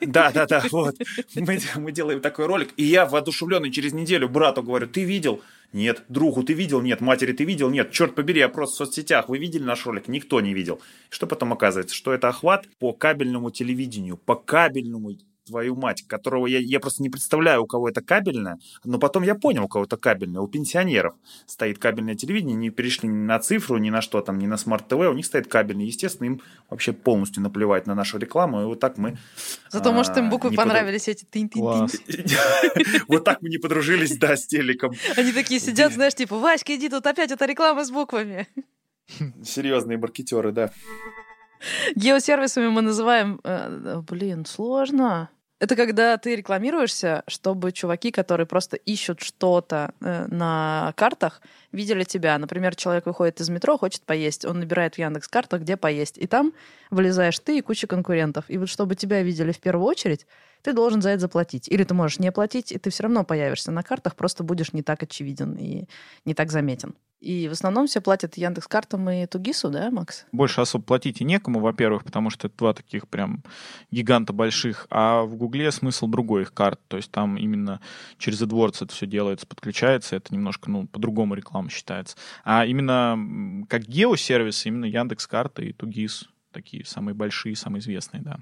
Да-да-да, 0.00 0.64
вот. 0.70 0.96
Мы, 1.34 1.58
мы 1.76 1.92
делаем 1.92 2.20
такой 2.20 2.46
ролик, 2.46 2.70
и 2.76 2.84
я 2.84 3.04
воодушевленный 3.04 3.70
через 3.70 3.92
неделю 3.92 4.28
брату 4.28 4.62
говорю, 4.62 4.86
ты 4.86 5.04
видел? 5.04 5.42
Нет. 5.72 6.04
Другу 6.08 6.42
ты 6.42 6.54
видел? 6.54 6.80
Нет. 6.80 7.00
Матери 7.00 7.32
ты 7.32 7.44
видел? 7.44 7.68
Нет. 7.68 7.92
Черт 7.92 8.14
побери, 8.14 8.40
я 8.40 8.48
просто 8.48 8.74
в 8.74 8.86
соцсетях. 8.86 9.28
Вы 9.28 9.38
видели 9.38 9.62
наш 9.62 9.84
ролик? 9.84 10.08
Никто 10.08 10.40
не 10.40 10.54
видел. 10.54 10.80
Что 11.10 11.26
потом 11.26 11.52
оказывается? 11.52 11.94
Что 11.94 12.14
это 12.14 12.28
охват 12.28 12.66
по 12.78 12.92
кабельному 12.92 13.50
телевидению, 13.50 14.16
по 14.16 14.34
кабельному 14.34 15.14
твою 15.48 15.74
мать, 15.74 16.04
которого 16.06 16.46
я, 16.46 16.58
я 16.58 16.80
просто 16.80 17.02
не 17.02 17.10
представляю, 17.10 17.62
у 17.62 17.66
кого 17.66 17.88
это 17.88 18.00
кабельное, 18.02 18.58
но 18.84 18.98
потом 18.98 19.22
я 19.22 19.34
понял, 19.34 19.64
у 19.64 19.68
кого 19.68 19.84
это 19.84 19.96
кабельное. 19.96 20.40
У 20.40 20.46
пенсионеров 20.46 21.14
стоит 21.46 21.78
кабельное 21.78 22.14
телевидение, 22.14 22.56
не 22.56 22.70
перешли 22.70 23.08
ни 23.08 23.16
на 23.16 23.38
цифру, 23.38 23.78
ни 23.78 23.90
на 23.90 24.00
что 24.00 24.20
там, 24.20 24.38
ни 24.38 24.46
на 24.46 24.56
смарт-ТВ, 24.56 24.92
у 24.92 25.12
них 25.14 25.26
стоит 25.26 25.48
кабельное. 25.48 25.86
Естественно, 25.86 26.26
им 26.26 26.40
вообще 26.70 26.92
полностью 26.92 27.42
наплевать 27.42 27.86
на 27.86 27.94
нашу 27.94 28.18
рекламу, 28.18 28.62
и 28.62 28.64
вот 28.64 28.80
так 28.80 28.98
мы... 28.98 29.16
Зато, 29.70 29.92
может, 29.92 30.16
им 30.16 30.26
а, 30.26 30.30
буквы 30.30 30.52
понравились 30.52 31.08
эти 31.08 31.24
тынь 31.24 31.48
тынь 31.48 31.62
Вот 33.08 33.24
так 33.24 33.42
мы 33.42 33.48
не 33.48 33.58
подружились, 33.58 34.16
да, 34.18 34.36
с 34.36 34.46
телеком. 34.46 34.92
Они 35.16 35.32
такие 35.32 35.60
сидят, 35.60 35.92
знаешь, 35.92 36.14
типа, 36.14 36.38
Васька, 36.38 36.74
иди, 36.76 36.88
тут 36.88 37.06
опять 37.06 37.30
эта 37.30 37.46
реклама 37.46 37.84
с 37.84 37.90
буквами. 37.90 38.46
Серьезные 39.44 39.98
маркетеры, 39.98 40.52
да. 40.52 40.70
Геосервисами 41.94 42.68
мы 42.68 42.82
называем... 42.82 43.40
Э, 43.44 44.00
блин, 44.08 44.44
сложно. 44.44 45.30
Это 45.60 45.74
когда 45.74 46.16
ты 46.18 46.36
рекламируешься, 46.36 47.24
чтобы 47.26 47.72
чуваки, 47.72 48.12
которые 48.12 48.46
просто 48.46 48.76
ищут 48.76 49.20
что-то 49.20 49.92
э, 50.00 50.26
на 50.28 50.92
картах, 50.96 51.42
видели 51.72 52.04
тебя. 52.04 52.38
Например, 52.38 52.76
человек 52.76 53.06
выходит 53.06 53.40
из 53.40 53.48
метро, 53.48 53.76
хочет 53.76 54.02
поесть, 54.02 54.44
он 54.44 54.60
набирает 54.60 54.94
в 54.94 54.98
Яндекс 54.98 55.26
картах, 55.26 55.62
где 55.62 55.76
поесть, 55.76 56.16
и 56.16 56.28
там 56.28 56.52
вылезаешь 56.90 57.40
ты 57.40 57.58
и 57.58 57.60
куча 57.60 57.88
конкурентов. 57.88 58.44
И 58.46 58.56
вот 58.56 58.68
чтобы 58.68 58.94
тебя 58.94 59.22
видели 59.22 59.50
в 59.50 59.58
первую 59.58 59.86
очередь, 59.86 60.26
ты 60.62 60.72
должен 60.72 61.02
за 61.02 61.10
это 61.10 61.22
заплатить. 61.22 61.68
Или 61.68 61.82
ты 61.82 61.92
можешь 61.92 62.20
не 62.20 62.30
платить, 62.30 62.70
и 62.70 62.78
ты 62.78 62.90
все 62.90 63.02
равно 63.04 63.24
появишься 63.24 63.72
на 63.72 63.82
картах, 63.82 64.14
просто 64.14 64.44
будешь 64.44 64.72
не 64.72 64.82
так 64.82 65.02
очевиден 65.02 65.56
и 65.56 65.88
не 66.24 66.34
так 66.34 66.52
заметен. 66.52 66.94
И 67.20 67.48
в 67.48 67.52
основном 67.52 67.88
все 67.88 68.00
платят 68.00 68.36
Яндекс 68.36 68.68
картам 68.68 69.10
и 69.10 69.26
Тугису, 69.26 69.70
да, 69.70 69.90
Макс? 69.90 70.24
Больше 70.30 70.60
особо 70.60 70.84
платить 70.84 71.20
и 71.20 71.24
некому, 71.24 71.58
во-первых, 71.58 72.04
потому 72.04 72.30
что 72.30 72.46
это 72.46 72.56
два 72.56 72.74
таких 72.74 73.08
прям 73.08 73.42
гиганта 73.90 74.32
больших, 74.32 74.86
а 74.90 75.22
в 75.22 75.34
Гугле 75.34 75.72
смысл 75.72 76.06
другой 76.06 76.42
их 76.42 76.54
карт, 76.54 76.80
то 76.86 76.96
есть 76.96 77.10
там 77.10 77.36
именно 77.36 77.80
через 78.18 78.40
AdWords 78.42 78.84
это 78.84 78.94
все 78.94 79.06
делается, 79.06 79.46
подключается, 79.46 80.14
это 80.14 80.32
немножко, 80.32 80.70
ну, 80.70 80.86
по-другому 80.86 81.34
реклама 81.34 81.70
считается. 81.70 82.16
А 82.44 82.64
именно 82.64 83.64
как 83.68 83.82
геосервисы, 83.82 84.68
именно 84.68 84.84
Яндекс 84.84 85.26
карты 85.26 85.66
и 85.66 85.72
Тугис, 85.72 86.28
такие 86.52 86.84
самые 86.84 87.14
большие, 87.14 87.56
самые 87.56 87.80
известные, 87.80 88.22
да. 88.22 88.38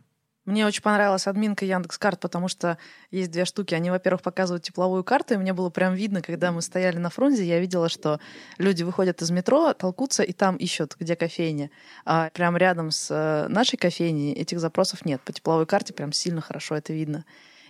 Мне 0.46 0.64
очень 0.64 0.80
понравилась 0.80 1.26
админка 1.26 1.64
Яндекс.Карт, 1.64 2.20
потому 2.20 2.46
что 2.46 2.78
есть 3.10 3.32
две 3.32 3.44
штуки. 3.44 3.74
Они, 3.74 3.90
во-первых, 3.90 4.22
показывают 4.22 4.62
тепловую 4.62 5.02
карту, 5.02 5.34
и 5.34 5.36
мне 5.38 5.52
было 5.52 5.70
прям 5.70 5.94
видно, 5.94 6.22
когда 6.22 6.52
мы 6.52 6.62
стояли 6.62 6.98
на 6.98 7.10
фронте, 7.10 7.44
я 7.44 7.58
видела, 7.58 7.88
что 7.88 8.20
люди 8.56 8.84
выходят 8.84 9.20
из 9.22 9.30
метро, 9.32 9.74
толкутся 9.74 10.22
и 10.22 10.32
там 10.32 10.56
ищут, 10.56 10.94
где 11.00 11.16
кофейня. 11.16 11.70
А 12.04 12.30
прям 12.30 12.56
рядом 12.56 12.92
с 12.92 13.08
э, 13.10 13.48
нашей 13.48 13.76
кофейней 13.76 14.34
этих 14.34 14.60
запросов 14.60 15.04
нет. 15.04 15.20
По 15.22 15.32
тепловой 15.32 15.66
карте 15.66 15.92
прям 15.92 16.12
сильно 16.12 16.40
хорошо 16.40 16.76
это 16.76 16.92
видно. 16.92 17.24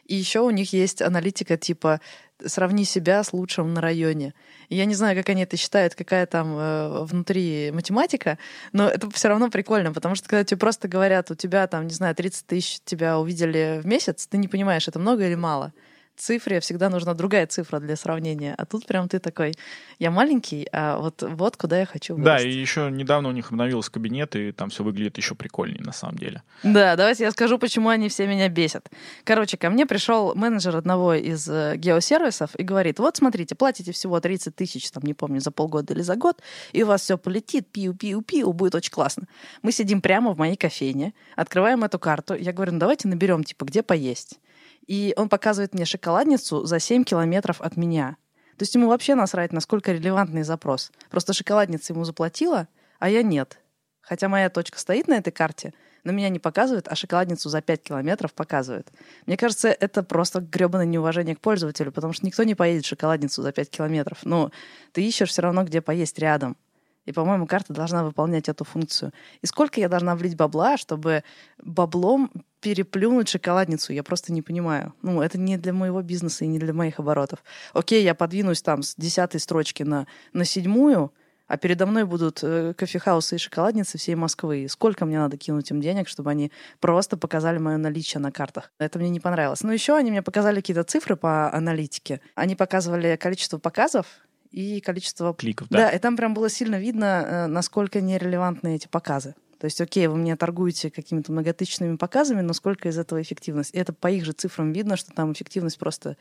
И 0.08 0.14
еще 0.14 0.40
у 0.40 0.50
них 0.50 0.72
есть 0.72 1.02
аналитика 1.02 1.56
типа 1.56 2.00
«сравни 2.44 2.84
себя 2.84 3.22
с 3.24 3.32
лучшим 3.32 3.74
на 3.74 3.80
районе». 3.80 4.34
Я 4.68 4.84
не 4.84 4.94
знаю, 4.94 5.16
как 5.16 5.28
они 5.28 5.42
это 5.42 5.56
считают, 5.56 5.94
какая 5.94 6.26
там 6.26 6.56
э, 6.56 7.04
внутри 7.04 7.70
математика, 7.72 8.38
но 8.72 8.88
это 8.88 9.10
все 9.10 9.28
равно 9.28 9.50
прикольно, 9.50 9.92
потому 9.92 10.14
что 10.14 10.28
когда 10.28 10.44
тебе 10.44 10.58
просто 10.58 10.88
говорят, 10.88 11.30
у 11.30 11.34
тебя 11.34 11.66
там, 11.66 11.86
не 11.86 11.94
знаю, 11.94 12.14
30 12.14 12.46
тысяч 12.46 12.80
тебя 12.84 13.18
увидели 13.18 13.80
в 13.82 13.86
месяц, 13.86 14.26
ты 14.26 14.38
не 14.38 14.48
понимаешь, 14.48 14.88
это 14.88 14.98
много 14.98 15.26
или 15.26 15.34
мало 15.34 15.72
цифре 16.16 16.60
всегда 16.60 16.88
нужна 16.88 17.14
другая 17.14 17.46
цифра 17.46 17.78
для 17.78 17.96
сравнения. 17.96 18.54
А 18.56 18.66
тут 18.66 18.86
прям 18.86 19.08
ты 19.08 19.18
такой, 19.18 19.54
я 19.98 20.10
маленький, 20.10 20.66
а 20.72 20.98
вот, 20.98 21.22
вот 21.22 21.56
куда 21.56 21.80
я 21.80 21.86
хочу 21.86 22.14
вырасти. 22.14 22.44
Да, 22.44 22.48
и 22.48 22.52
еще 22.52 22.90
недавно 22.90 23.28
у 23.28 23.32
них 23.32 23.50
обновился 23.50 23.90
кабинет, 23.90 24.34
и 24.36 24.52
там 24.52 24.70
все 24.70 24.82
выглядит 24.82 25.16
еще 25.16 25.34
прикольнее 25.34 25.82
на 25.82 25.92
самом 25.92 26.16
деле. 26.16 26.42
Да, 26.62 26.96
давайте 26.96 27.24
я 27.24 27.30
скажу, 27.30 27.58
почему 27.58 27.88
они 27.88 28.08
все 28.08 28.26
меня 28.26 28.48
бесят. 28.48 28.88
Короче, 29.24 29.56
ко 29.56 29.70
мне 29.70 29.86
пришел 29.86 30.34
менеджер 30.34 30.76
одного 30.76 31.14
из 31.14 31.48
э, 31.48 31.76
геосервисов 31.76 32.50
и 32.56 32.62
говорит, 32.62 32.98
вот 32.98 33.16
смотрите, 33.16 33.54
платите 33.54 33.92
всего 33.92 34.18
30 34.20 34.54
тысяч, 34.54 34.90
там, 34.90 35.02
не 35.04 35.14
помню, 35.14 35.40
за 35.40 35.50
полгода 35.50 35.94
или 35.94 36.02
за 36.02 36.16
год, 36.16 36.40
и 36.72 36.82
у 36.82 36.86
вас 36.86 37.02
все 37.02 37.18
полетит, 37.18 37.68
пиу-пиу-пиу, 37.72 38.52
будет 38.52 38.74
очень 38.74 38.92
классно. 38.92 39.28
Мы 39.62 39.72
сидим 39.72 40.00
прямо 40.00 40.32
в 40.32 40.38
моей 40.38 40.56
кофейне, 40.56 41.14
открываем 41.36 41.84
эту 41.84 41.98
карту, 41.98 42.34
я 42.34 42.52
говорю, 42.52 42.72
ну 42.72 42.78
давайте 42.78 43.08
наберем, 43.08 43.44
типа, 43.44 43.64
где 43.64 43.82
поесть. 43.82 44.38
И 44.86 45.14
он 45.16 45.28
показывает 45.28 45.74
мне 45.74 45.84
шоколадницу 45.84 46.64
за 46.64 46.78
7 46.78 47.04
километров 47.04 47.60
от 47.60 47.76
меня. 47.76 48.16
То 48.56 48.62
есть 48.62 48.74
ему 48.74 48.88
вообще 48.88 49.14
насрать, 49.14 49.52
насколько 49.52 49.92
релевантный 49.92 50.42
запрос. 50.42 50.90
Просто 51.10 51.32
шоколадница 51.32 51.92
ему 51.92 52.04
заплатила, 52.04 52.68
а 52.98 53.10
я 53.10 53.22
нет. 53.22 53.58
Хотя 54.00 54.28
моя 54.28 54.48
точка 54.48 54.78
стоит 54.78 55.08
на 55.08 55.14
этой 55.14 55.32
карте, 55.32 55.74
но 56.04 56.12
меня 56.12 56.28
не 56.28 56.38
показывает, 56.38 56.86
а 56.88 56.94
шоколадницу 56.94 57.48
за 57.48 57.60
5 57.60 57.82
километров 57.82 58.32
показывает. 58.32 58.92
Мне 59.26 59.36
кажется, 59.36 59.68
это 59.68 60.04
просто 60.04 60.40
гребаное 60.40 60.86
неуважение 60.86 61.34
к 61.34 61.40
пользователю, 61.40 61.90
потому 61.90 62.12
что 62.12 62.24
никто 62.24 62.44
не 62.44 62.54
поедет 62.54 62.84
шоколадницу 62.84 63.42
за 63.42 63.50
5 63.50 63.68
километров. 63.68 64.18
Но 64.22 64.52
ты 64.92 65.02
ищешь 65.02 65.30
все 65.30 65.42
равно, 65.42 65.64
где 65.64 65.80
поесть 65.80 66.18
рядом. 66.20 66.56
И, 67.04 67.12
по-моему, 67.12 67.46
карта 67.46 67.72
должна 67.72 68.04
выполнять 68.04 68.48
эту 68.48 68.64
функцию. 68.64 69.12
И 69.42 69.46
сколько 69.46 69.80
я 69.80 69.88
должна 69.88 70.14
влить 70.16 70.36
бабла, 70.36 70.76
чтобы 70.76 71.24
баблом 71.58 72.30
переплюнуть 72.66 73.28
шоколадницу? 73.28 73.92
Я 73.92 74.02
просто 74.02 74.32
не 74.32 74.42
понимаю. 74.42 74.92
Ну, 75.00 75.22
это 75.22 75.38
не 75.38 75.56
для 75.56 75.72
моего 75.72 76.02
бизнеса 76.02 76.44
и 76.44 76.48
не 76.48 76.58
для 76.58 76.72
моих 76.72 76.98
оборотов. 76.98 77.44
Окей, 77.74 78.02
я 78.02 78.12
подвинусь 78.12 78.60
там 78.60 78.82
с 78.82 78.96
десятой 78.96 79.38
строчки 79.38 79.84
на, 79.84 80.08
на 80.32 80.44
седьмую, 80.44 81.12
а 81.46 81.58
передо 81.58 81.86
мной 81.86 82.02
будут 82.02 82.40
э, 82.42 82.74
кофехаусы 82.76 83.36
и 83.36 83.38
шоколадницы 83.38 83.98
всей 83.98 84.16
Москвы. 84.16 84.66
Сколько 84.68 85.06
мне 85.06 85.16
надо 85.16 85.36
кинуть 85.36 85.70
им 85.70 85.80
денег, 85.80 86.08
чтобы 86.08 86.30
они 86.30 86.50
просто 86.80 87.16
показали 87.16 87.58
мое 87.58 87.76
наличие 87.76 88.20
на 88.20 88.32
картах? 88.32 88.72
Это 88.80 88.98
мне 88.98 89.10
не 89.10 89.20
понравилось. 89.20 89.62
Но 89.62 89.72
еще 89.72 89.94
они 89.94 90.10
мне 90.10 90.22
показали 90.22 90.56
какие-то 90.56 90.82
цифры 90.82 91.14
по 91.14 91.54
аналитике. 91.54 92.20
Они 92.34 92.56
показывали 92.56 93.14
количество 93.14 93.58
показов, 93.58 94.06
и 94.50 94.80
количество 94.80 95.34
кликов. 95.34 95.68
Да, 95.68 95.78
да 95.78 95.90
и 95.90 95.98
там 95.98 96.16
прям 96.16 96.32
было 96.32 96.48
сильно 96.48 96.76
видно, 96.76 97.04
э, 97.04 97.46
насколько 97.46 98.00
нерелевантны 98.00 98.76
эти 98.76 98.88
показы. 98.88 99.34
То 99.58 99.64
есть, 99.64 99.80
окей, 99.80 100.06
вы 100.06 100.16
мне 100.16 100.36
торгуете 100.36 100.90
какими-то 100.90 101.32
многотысячными 101.32 101.96
показами, 101.96 102.42
но 102.42 102.52
сколько 102.52 102.88
из 102.88 102.98
этого 102.98 103.22
эффективность? 103.22 103.74
И 103.74 103.78
это 103.78 103.92
по 103.92 104.10
их 104.10 104.24
же 104.24 104.32
цифрам 104.32 104.72
видно, 104.72 104.96
что 104.96 105.12
там 105.12 105.32
эффективность 105.32 105.78
просто 105.78 106.16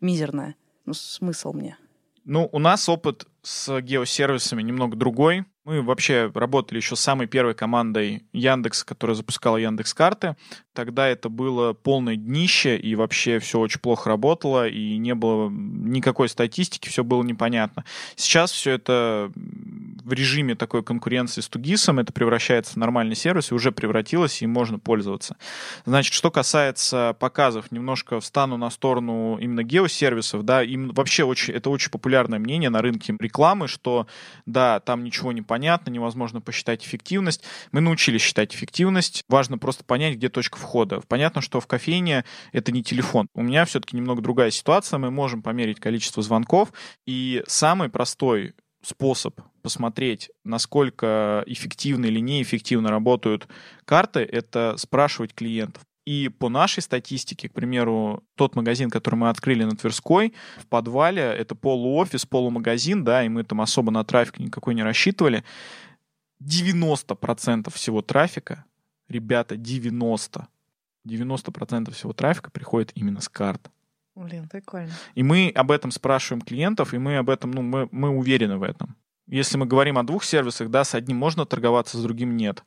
мизерная. 0.00 0.54
Ну, 0.86 0.94
смысл 0.94 1.52
мне. 1.52 1.76
Ну, 2.24 2.48
у 2.52 2.58
нас 2.58 2.88
опыт 2.88 3.26
с 3.42 3.80
геосервисами 3.80 4.62
немного 4.62 4.96
другой. 4.96 5.44
Мы 5.68 5.82
вообще 5.82 6.32
работали 6.34 6.78
еще 6.78 6.96
с 6.96 7.00
самой 7.00 7.26
первой 7.26 7.52
командой 7.52 8.22
Яндекс, 8.32 8.84
которая 8.84 9.14
запускала 9.14 9.58
Яндекс 9.58 9.92
карты. 9.92 10.34
Тогда 10.72 11.06
это 11.06 11.28
было 11.28 11.74
полное 11.74 12.16
днище, 12.16 12.78
и 12.78 12.94
вообще 12.94 13.38
все 13.38 13.58
очень 13.58 13.80
плохо 13.80 14.08
работало, 14.08 14.66
и 14.66 14.96
не 14.96 15.14
было 15.14 15.50
никакой 15.50 16.30
статистики, 16.30 16.88
все 16.88 17.04
было 17.04 17.22
непонятно. 17.22 17.84
Сейчас 18.16 18.50
все 18.50 18.70
это 18.70 19.30
в 19.34 20.12
режиме 20.14 20.54
такой 20.54 20.82
конкуренции 20.82 21.42
с 21.42 21.48
Тугисом, 21.48 21.98
это 21.98 22.14
превращается 22.14 22.72
в 22.72 22.76
нормальный 22.76 23.14
сервис, 23.14 23.50
и 23.50 23.54
уже 23.54 23.70
превратилось, 23.70 24.40
и 24.40 24.46
можно 24.46 24.78
пользоваться. 24.78 25.36
Значит, 25.84 26.14
что 26.14 26.30
касается 26.30 27.14
показов, 27.18 27.70
немножко 27.72 28.20
встану 28.20 28.56
на 28.56 28.70
сторону 28.70 29.36
именно 29.38 29.62
геосервисов, 29.62 30.44
да, 30.44 30.62
им 30.62 30.92
вообще 30.92 31.24
очень, 31.24 31.52
это 31.52 31.68
очень 31.68 31.90
популярное 31.90 32.38
мнение 32.38 32.70
на 32.70 32.80
рынке 32.80 33.14
рекламы, 33.20 33.68
что 33.68 34.06
да, 34.46 34.80
там 34.80 35.04
ничего 35.04 35.32
не 35.32 35.42
понятно, 35.42 35.57
невозможно 35.90 36.40
посчитать 36.40 36.84
эффективность. 36.84 37.44
Мы 37.72 37.80
научились 37.80 38.22
считать 38.22 38.54
эффективность. 38.54 39.24
Важно 39.28 39.58
просто 39.58 39.84
понять, 39.84 40.16
где 40.16 40.28
точка 40.28 40.58
входа. 40.58 41.00
Понятно, 41.08 41.40
что 41.40 41.60
в 41.60 41.66
кофейне 41.66 42.24
это 42.52 42.72
не 42.72 42.82
телефон. 42.82 43.28
У 43.34 43.42
меня 43.42 43.64
все-таки 43.64 43.96
немного 43.96 44.22
другая 44.22 44.50
ситуация. 44.50 44.98
Мы 44.98 45.10
можем 45.10 45.42
померить 45.42 45.80
количество 45.80 46.22
звонков. 46.22 46.72
И 47.06 47.42
самый 47.46 47.88
простой 47.88 48.54
способ 48.82 49.40
посмотреть, 49.62 50.30
насколько 50.44 51.42
эффективно 51.46 52.06
или 52.06 52.20
неэффективно 52.20 52.90
работают 52.90 53.48
карты, 53.84 54.20
это 54.20 54.76
спрашивать 54.76 55.34
клиентов. 55.34 55.82
И 56.08 56.30
по 56.30 56.48
нашей 56.48 56.82
статистике, 56.82 57.50
к 57.50 57.52
примеру, 57.52 58.24
тот 58.34 58.56
магазин, 58.56 58.88
который 58.88 59.16
мы 59.16 59.28
открыли 59.28 59.64
на 59.64 59.76
Тверской, 59.76 60.32
в 60.56 60.66
подвале, 60.66 61.20
это 61.20 61.54
полуофис, 61.54 62.24
полумагазин, 62.24 63.04
да, 63.04 63.22
и 63.24 63.28
мы 63.28 63.44
там 63.44 63.60
особо 63.60 63.90
на 63.90 64.02
трафик 64.04 64.38
никакой 64.38 64.74
не 64.74 64.82
рассчитывали, 64.82 65.44
90% 66.42 67.70
всего 67.74 68.00
трафика, 68.00 68.64
ребята, 69.10 69.58
90, 69.58 70.48
90% 71.06 71.92
всего 71.92 72.12
трафика 72.14 72.50
приходит 72.50 72.92
именно 72.94 73.20
с 73.20 73.28
карт. 73.28 73.70
Блин, 74.14 74.48
прикольно. 74.48 74.94
И 75.14 75.22
мы 75.22 75.52
об 75.54 75.70
этом 75.70 75.90
спрашиваем 75.90 76.40
клиентов, 76.40 76.94
и 76.94 76.98
мы 76.98 77.18
об 77.18 77.28
этом, 77.28 77.50
ну, 77.50 77.60
мы, 77.60 77.86
мы 77.92 78.08
уверены 78.08 78.56
в 78.56 78.62
этом. 78.62 78.96
Если 79.28 79.58
мы 79.58 79.66
говорим 79.66 79.98
о 79.98 80.04
двух 80.04 80.24
сервисах, 80.24 80.70
да, 80.70 80.84
с 80.84 80.94
одним 80.94 81.18
можно 81.18 81.44
торговаться, 81.44 81.98
с 81.98 82.02
другим 82.02 82.36
нет. 82.36 82.64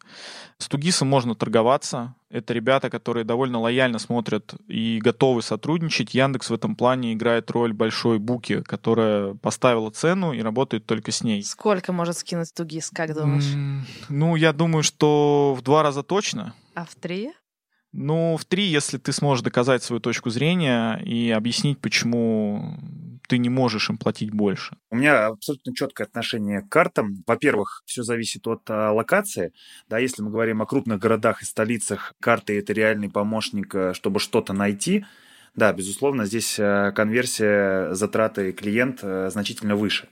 С 0.60 0.68
Тугисом 0.68 1.08
можно 1.08 1.34
торговаться. 1.34 2.14
Это 2.30 2.54
ребята, 2.54 2.92
которые 2.92 3.24
довольно 3.24 3.60
лояльно 3.60 3.98
смотрят 3.98 4.54
и 4.68 5.00
готовы 5.02 5.42
сотрудничать. 5.42 6.14
Яндекс 6.14 6.52
в 6.52 6.54
этом 6.54 6.76
плане 6.76 7.14
играет 7.14 7.50
роль 7.50 7.74
большой 7.74 8.20
буки, 8.20 8.62
которая 8.62 9.34
поставила 9.34 9.90
цену 9.90 10.34
и 10.34 10.42
работает 10.42 10.86
только 10.86 11.12
с 11.12 11.24
ней. 11.24 11.42
Сколько 11.44 11.94
может 11.94 12.20
скинуть 12.20 12.54
Тугис, 12.54 12.92
как 12.92 13.16
думаешь? 13.16 13.44
Mm, 13.44 13.80
ну, 14.10 14.36
я 14.36 14.54
думаю, 14.54 14.84
что 14.84 15.56
в 15.58 15.64
два 15.64 15.82
раза 15.82 16.04
точно. 16.04 16.54
А 16.76 16.86
в 16.86 16.94
три? 16.94 17.32
Ну, 17.92 18.38
в 18.38 18.46
три, 18.46 18.66
если 18.66 19.00
ты 19.00 19.12
сможешь 19.12 19.44
доказать 19.44 19.82
свою 19.84 20.00
точку 20.00 20.30
зрения 20.30 20.98
и 20.98 21.32
объяснить, 21.32 21.80
почему 21.80 22.78
ты 23.32 23.38
не 23.38 23.48
можешь 23.48 23.90
им 23.90 23.98
платить 23.98 24.32
больше? 24.32 24.76
У 24.90 24.98
меня 24.98 25.28
абсолютно 25.28 25.74
четкое 25.74 26.06
отношение 26.06 26.60
к 26.60 26.68
картам. 26.68 27.24
Во-первых, 27.26 27.82
все 27.86 28.04
зависит 28.04 28.46
от 28.46 28.70
а, 28.70 28.92
локации. 28.92 29.54
Да, 29.88 30.00
если 30.00 30.22
мы 30.22 30.32
говорим 30.32 30.62
о 30.62 30.66
крупных 30.66 31.00
городах 31.00 31.42
и 31.42 31.46
столицах, 31.46 32.14
карты 32.20 32.60
это 32.60 32.74
реальный 32.74 33.10
помощник, 33.10 33.74
э, 33.74 33.94
чтобы 33.94 34.20
что-то 34.20 34.52
найти. 34.52 35.06
Да, 35.56 35.72
безусловно, 35.72 36.26
здесь 36.26 36.60
э, 36.60 36.92
конверсия, 36.94 37.94
затраты 37.94 38.52
клиент 38.52 39.00
э, 39.02 39.30
значительно 39.32 39.78
выше. 39.78 40.10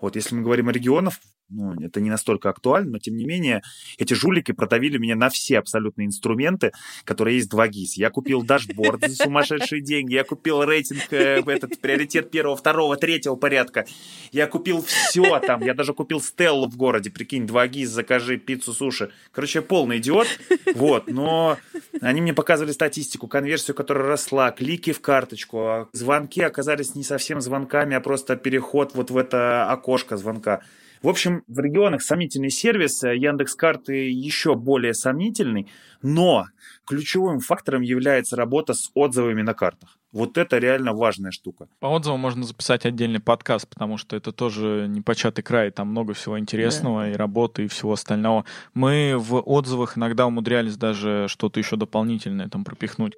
Вот, 0.00 0.16
если 0.16 0.34
мы 0.34 0.42
говорим 0.42 0.68
о 0.68 0.72
регионах, 0.72 1.14
ну, 1.48 1.74
это 1.80 2.00
не 2.00 2.10
настолько 2.10 2.50
актуально, 2.50 2.92
но 2.92 2.98
тем 2.98 3.16
не 3.16 3.24
менее 3.24 3.62
эти 3.98 4.14
жулики 4.14 4.52
продавили 4.52 4.98
меня 4.98 5.14
на 5.14 5.28
все 5.28 5.58
абсолютные 5.58 6.06
инструменты, 6.06 6.72
которые 7.04 7.36
есть 7.36 7.52
2GIS. 7.52 7.92
Я 7.96 8.10
купил 8.10 8.42
дашборд 8.42 9.02
за 9.02 9.14
сумасшедшие 9.14 9.80
деньги, 9.80 10.14
я 10.14 10.24
купил 10.24 10.64
рейтинг, 10.64 11.12
э, 11.12 11.42
этот 11.46 11.80
приоритет 11.80 12.30
первого, 12.30 12.56
второго, 12.56 12.96
третьего 12.96 13.36
порядка. 13.36 13.86
Я 14.32 14.46
купил 14.46 14.82
все 14.82 15.38
там, 15.40 15.62
я 15.62 15.74
даже 15.74 15.94
купил 15.94 16.20
Стеллу 16.20 16.68
в 16.68 16.76
городе, 16.76 17.10
прикинь, 17.10 17.44
2GIS, 17.44 17.86
закажи 17.86 18.38
пиццу, 18.38 18.72
суши. 18.72 19.12
Короче, 19.30 19.60
я 19.60 19.62
полный 19.62 19.98
идиот, 19.98 20.26
вот, 20.74 21.06
но 21.06 21.58
они 22.00 22.20
мне 22.20 22.34
показывали 22.34 22.72
статистику, 22.72 23.28
конверсию, 23.28 23.74
которая 23.76 24.06
росла, 24.06 24.50
клики 24.50 24.92
в 24.92 25.00
карточку, 25.00 25.58
а 25.58 25.88
звонки 25.92 26.40
оказались 26.40 26.94
не 26.94 27.04
совсем 27.04 27.40
звонками, 27.40 27.94
а 27.94 28.00
просто 28.00 28.36
переход 28.36 28.94
вот 28.94 29.10
в 29.10 29.16
это 29.16 29.70
окошко 29.70 30.16
звонка. 30.16 30.62
В 31.02 31.08
общем, 31.08 31.42
в 31.46 31.60
регионах 31.60 32.02
сомнительный 32.02 32.50
сервис, 32.50 33.02
э, 33.04 33.16
Яндекс 33.16 33.54
Карты 33.54 34.10
еще 34.10 34.54
более 34.54 34.94
сомнительный, 34.94 35.68
но 36.02 36.46
ключевым 36.86 37.40
фактором 37.40 37.82
является 37.82 38.36
работа 38.36 38.74
с 38.74 38.90
отзывами 38.94 39.42
на 39.42 39.54
картах. 39.54 39.98
Вот 40.12 40.38
это 40.38 40.56
реально 40.58 40.94
важная 40.94 41.30
штука. 41.30 41.68
По 41.78 41.88
отзывам 41.88 42.20
можно 42.20 42.44
записать 42.44 42.86
отдельный 42.86 43.20
подкаст, 43.20 43.68
потому 43.68 43.98
что 43.98 44.16
это 44.16 44.32
тоже 44.32 44.86
непочатый 44.88 45.44
край, 45.44 45.70
там 45.70 45.88
много 45.88 46.14
всего 46.14 46.38
интересного 46.38 47.02
да. 47.02 47.10
и 47.10 47.14
работы, 47.14 47.64
и 47.64 47.68
всего 47.68 47.92
остального. 47.92 48.46
Мы 48.72 49.16
в 49.18 49.40
отзывах 49.40 49.98
иногда 49.98 50.26
умудрялись 50.26 50.76
даже 50.76 51.26
что-то 51.28 51.60
еще 51.60 51.76
дополнительное 51.76 52.48
там 52.48 52.64
пропихнуть. 52.64 53.14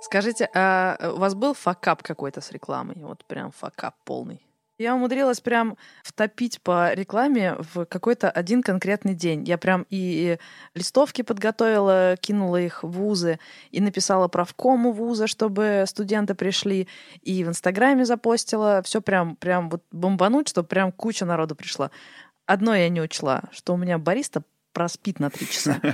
Скажите, 0.00 0.48
а 0.54 0.96
э, 1.00 1.10
у 1.10 1.16
вас 1.16 1.34
был 1.34 1.54
факап 1.54 2.02
какой-то 2.02 2.40
с 2.40 2.52
рекламой? 2.52 2.96
Вот 2.98 3.24
прям 3.24 3.50
факап 3.50 3.94
полный. 4.04 4.48
Я 4.78 4.94
умудрилась 4.94 5.40
прям 5.40 5.76
втопить 6.04 6.62
по 6.62 6.94
рекламе 6.94 7.56
в 7.58 7.84
какой-то 7.84 8.30
один 8.30 8.62
конкретный 8.62 9.14
день. 9.14 9.42
Я 9.42 9.58
прям 9.58 9.84
и 9.90 10.38
листовки 10.74 11.22
подготовила, 11.22 12.16
кинула 12.20 12.60
их 12.60 12.84
в 12.84 12.90
вузы, 12.90 13.40
и 13.72 13.80
написала 13.80 14.28
правкому 14.28 14.92
вуза, 14.92 15.26
чтобы 15.26 15.84
студенты 15.88 16.36
пришли, 16.36 16.86
и 17.22 17.42
в 17.42 17.48
Инстаграме 17.48 18.04
запостила. 18.04 18.80
Все 18.84 19.02
прям, 19.02 19.34
прям 19.34 19.68
вот 19.68 19.82
бомбануть, 19.90 20.46
чтобы 20.46 20.68
прям 20.68 20.92
куча 20.92 21.24
народу 21.24 21.56
пришла. 21.56 21.90
Одно 22.46 22.72
я 22.72 22.88
не 22.88 23.00
учла, 23.00 23.42
что 23.50 23.74
у 23.74 23.76
меня 23.76 23.98
бариста 23.98 24.44
проспит 24.78 25.18
на 25.18 25.28
три 25.28 25.48
часа. 25.48 25.80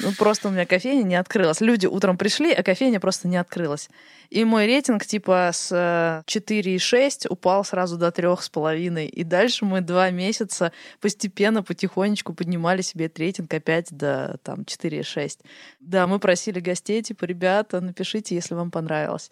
Ну, 0.00 0.12
просто 0.18 0.48
у 0.48 0.50
меня 0.50 0.64
кофейня 0.64 1.02
не 1.02 1.16
открылась. 1.16 1.60
Люди 1.60 1.86
утром 1.86 2.16
пришли, 2.16 2.50
а 2.50 2.62
кофейня 2.62 2.98
просто 2.98 3.28
не 3.28 3.36
открылась. 3.36 3.90
И 4.30 4.42
мой 4.44 4.64
рейтинг 4.64 5.04
типа 5.04 5.50
с 5.52 5.70
4,6 5.70 7.28
упал 7.28 7.62
сразу 7.62 7.98
до 7.98 8.08
3,5. 8.08 9.04
И 9.04 9.24
дальше 9.24 9.66
мы 9.66 9.82
два 9.82 10.08
месяца 10.10 10.72
постепенно, 11.00 11.62
потихонечку 11.62 12.32
поднимали 12.32 12.80
себе 12.80 13.06
этот 13.06 13.18
рейтинг 13.18 13.52
опять 13.52 13.88
до 13.90 14.38
там 14.42 14.60
4,6. 14.60 15.40
Да, 15.80 16.06
мы 16.06 16.18
просили 16.18 16.60
гостей, 16.60 17.02
типа, 17.02 17.26
ребята, 17.26 17.82
напишите, 17.82 18.34
если 18.34 18.54
вам 18.54 18.70
понравилось. 18.70 19.30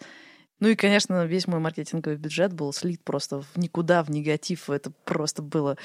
Ну 0.59 0.67
и, 0.67 0.75
конечно, 0.75 1.25
весь 1.25 1.47
мой 1.47 1.59
маркетинговый 1.59 2.19
бюджет 2.19 2.53
был 2.53 2.71
слит 2.71 3.03
просто 3.03 3.41
в 3.41 3.57
никуда, 3.57 4.03
в 4.03 4.11
негатив. 4.11 4.69
Это 4.69 4.91
просто 5.05 5.41
было 5.41 5.75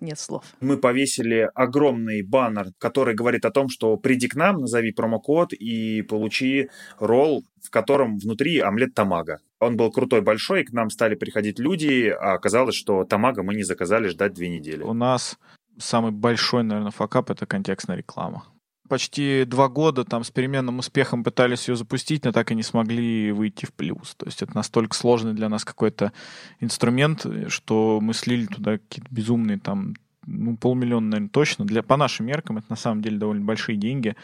нет 0.00 0.18
слов. 0.18 0.44
Мы 0.60 0.76
повесили 0.76 1.48
огромный 1.54 2.22
баннер, 2.22 2.68
который 2.78 3.14
говорит 3.14 3.44
о 3.44 3.50
том, 3.50 3.68
что 3.68 3.96
приди 3.96 4.28
к 4.28 4.34
нам, 4.34 4.60
назови 4.60 4.92
промокод 4.92 5.52
и 5.52 6.02
получи 6.02 6.68
ролл, 6.98 7.44
в 7.62 7.70
котором 7.70 8.18
внутри 8.18 8.60
омлет 8.60 8.94
тамага. 8.94 9.40
Он 9.60 9.76
был 9.76 9.90
крутой, 9.90 10.20
большой, 10.20 10.64
к 10.64 10.72
нам 10.72 10.90
стали 10.90 11.14
приходить 11.14 11.58
люди, 11.58 12.08
а 12.08 12.34
оказалось, 12.34 12.74
что 12.74 13.04
тамага 13.04 13.42
мы 13.42 13.54
не 13.54 13.62
заказали 13.62 14.08
ждать 14.08 14.34
две 14.34 14.48
недели. 14.48 14.82
У 14.82 14.92
нас 14.92 15.38
самый 15.78 16.12
большой, 16.12 16.62
наверное, 16.64 16.90
факап— 16.90 17.30
это 17.30 17.46
контекстная 17.46 17.96
реклама 17.96 18.44
почти 18.88 19.44
два 19.44 19.68
года 19.68 20.04
там 20.04 20.24
с 20.24 20.30
переменным 20.30 20.78
успехом 20.78 21.24
пытались 21.24 21.68
ее 21.68 21.76
запустить, 21.76 22.24
но 22.24 22.32
так 22.32 22.50
и 22.50 22.54
не 22.54 22.62
смогли 22.62 23.32
выйти 23.32 23.66
в 23.66 23.72
плюс. 23.72 24.14
То 24.14 24.26
есть 24.26 24.42
это 24.42 24.54
настолько 24.54 24.94
сложный 24.94 25.34
для 25.34 25.48
нас 25.48 25.64
какой-то 25.64 26.12
инструмент, 26.60 27.26
что 27.48 28.00
мы 28.00 28.14
слили 28.14 28.46
туда 28.46 28.78
какие-то 28.78 29.08
безумные 29.10 29.58
там 29.58 29.94
ну, 30.26 30.56
полмиллиона, 30.56 31.06
наверное, 31.06 31.28
точно. 31.28 31.64
Для, 31.64 31.82
по 31.82 31.96
нашим 31.96 32.26
меркам 32.26 32.58
это 32.58 32.66
на 32.70 32.76
самом 32.76 33.02
деле 33.02 33.18
довольно 33.18 33.44
большие 33.44 33.76
деньги 33.76 34.16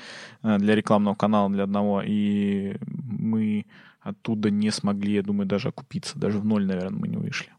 э, 0.43 0.59
для 0.59 0.75
рекламного 0.75 1.15
канала, 1.15 1.51
для 1.51 1.65
одного. 1.65 2.03
И 2.05 2.77
мы 2.87 3.67
оттуда 4.01 4.51
не 4.51 4.71
смогли, 4.71 5.15
я 5.15 5.23
думаю, 5.23 5.47
даже 5.47 5.69
окупиться. 5.69 6.19
Даже 6.19 6.39
в 6.39 6.45
ноль, 6.45 6.67
наверное, 6.67 6.99
мы 6.99 7.09
не 7.09 7.17
вышли. 7.17 7.51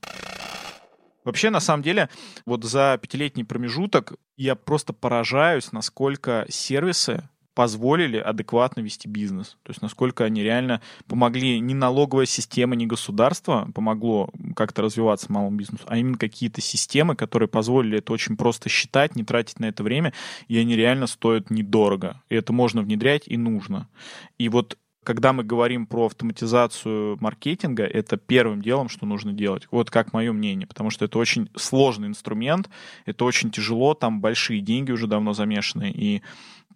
Вообще, 1.24 1.50
на 1.50 1.60
самом 1.60 1.84
деле, 1.84 2.10
вот 2.46 2.64
за 2.64 2.98
пятилетний 3.02 3.46
промежуток 3.46 4.14
я 4.38 4.56
просто 4.56 4.94
поражаюсь, 4.94 5.72
насколько 5.72 6.46
сервисы 6.50 7.30
позволили 7.54 8.18
адекватно 8.18 8.82
вести 8.82 9.08
бизнес. 9.08 9.58
То 9.64 9.72
есть 9.72 9.82
насколько 9.82 10.24
они 10.24 10.42
реально 10.42 10.82
помогли 11.08 11.60
ни 11.60 11.74
налоговая 11.74 12.26
система, 12.26 12.76
ни 12.76 12.86
государство 12.86 13.70
помогло 13.76 14.30
как-то 14.56 14.82
развиваться 14.82 15.32
малому 15.32 15.58
бизнесу, 15.58 15.84
а 15.88 15.98
именно 15.98 16.18
какие-то 16.18 16.62
системы, 16.62 17.16
которые 17.16 17.50
позволили 17.50 17.98
это 17.98 18.14
очень 18.14 18.38
просто 18.38 18.70
считать, 18.70 19.16
не 19.16 19.24
тратить 19.24 19.60
на 19.60 19.66
это 19.66 19.84
время, 19.84 20.14
и 20.48 20.58
они 20.58 20.76
реально 20.76 21.08
стоят 21.08 21.50
недорого. 21.50 22.22
И 22.30 22.36
это 22.36 22.54
можно 22.54 22.82
внедрять 22.82 23.24
и 23.28 23.38
нужно. 23.38 23.90
И 24.38 24.48
вот 24.48 24.78
когда 25.04 25.34
мы 25.34 25.44
говорим 25.44 25.88
про 25.88 26.06
автоматизацию 26.06 27.18
маркетинга, 27.20 27.84
это 27.84 28.18
первым 28.18 28.62
делом, 28.62 28.88
что 28.88 29.06
нужно 29.06 29.34
делать. 29.34 29.68
Вот 29.72 29.90
как 29.90 30.14
мое 30.14 30.32
мнение, 30.32 30.68
потому 30.68 30.90
что 30.90 31.06
это 31.06 31.18
очень 31.18 31.50
сложный 31.56 32.08
инструмент, 32.08 32.70
это 33.06 33.26
очень 33.26 33.52
тяжело, 33.52 33.94
там 33.94 34.22
большие 34.22 34.62
деньги 34.62 34.92
уже 34.92 35.08
давно 35.08 35.34
замешаны, 35.34 35.92
и 35.92 36.22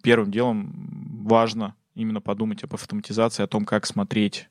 первым 0.01 0.31
делом 0.31 1.23
важно 1.23 1.75
именно 1.93 2.21
подумать 2.21 2.63
об 2.63 2.73
автоматизации, 2.73 3.43
о 3.43 3.47
том, 3.47 3.65
как 3.65 3.85
смотреть 3.85 4.49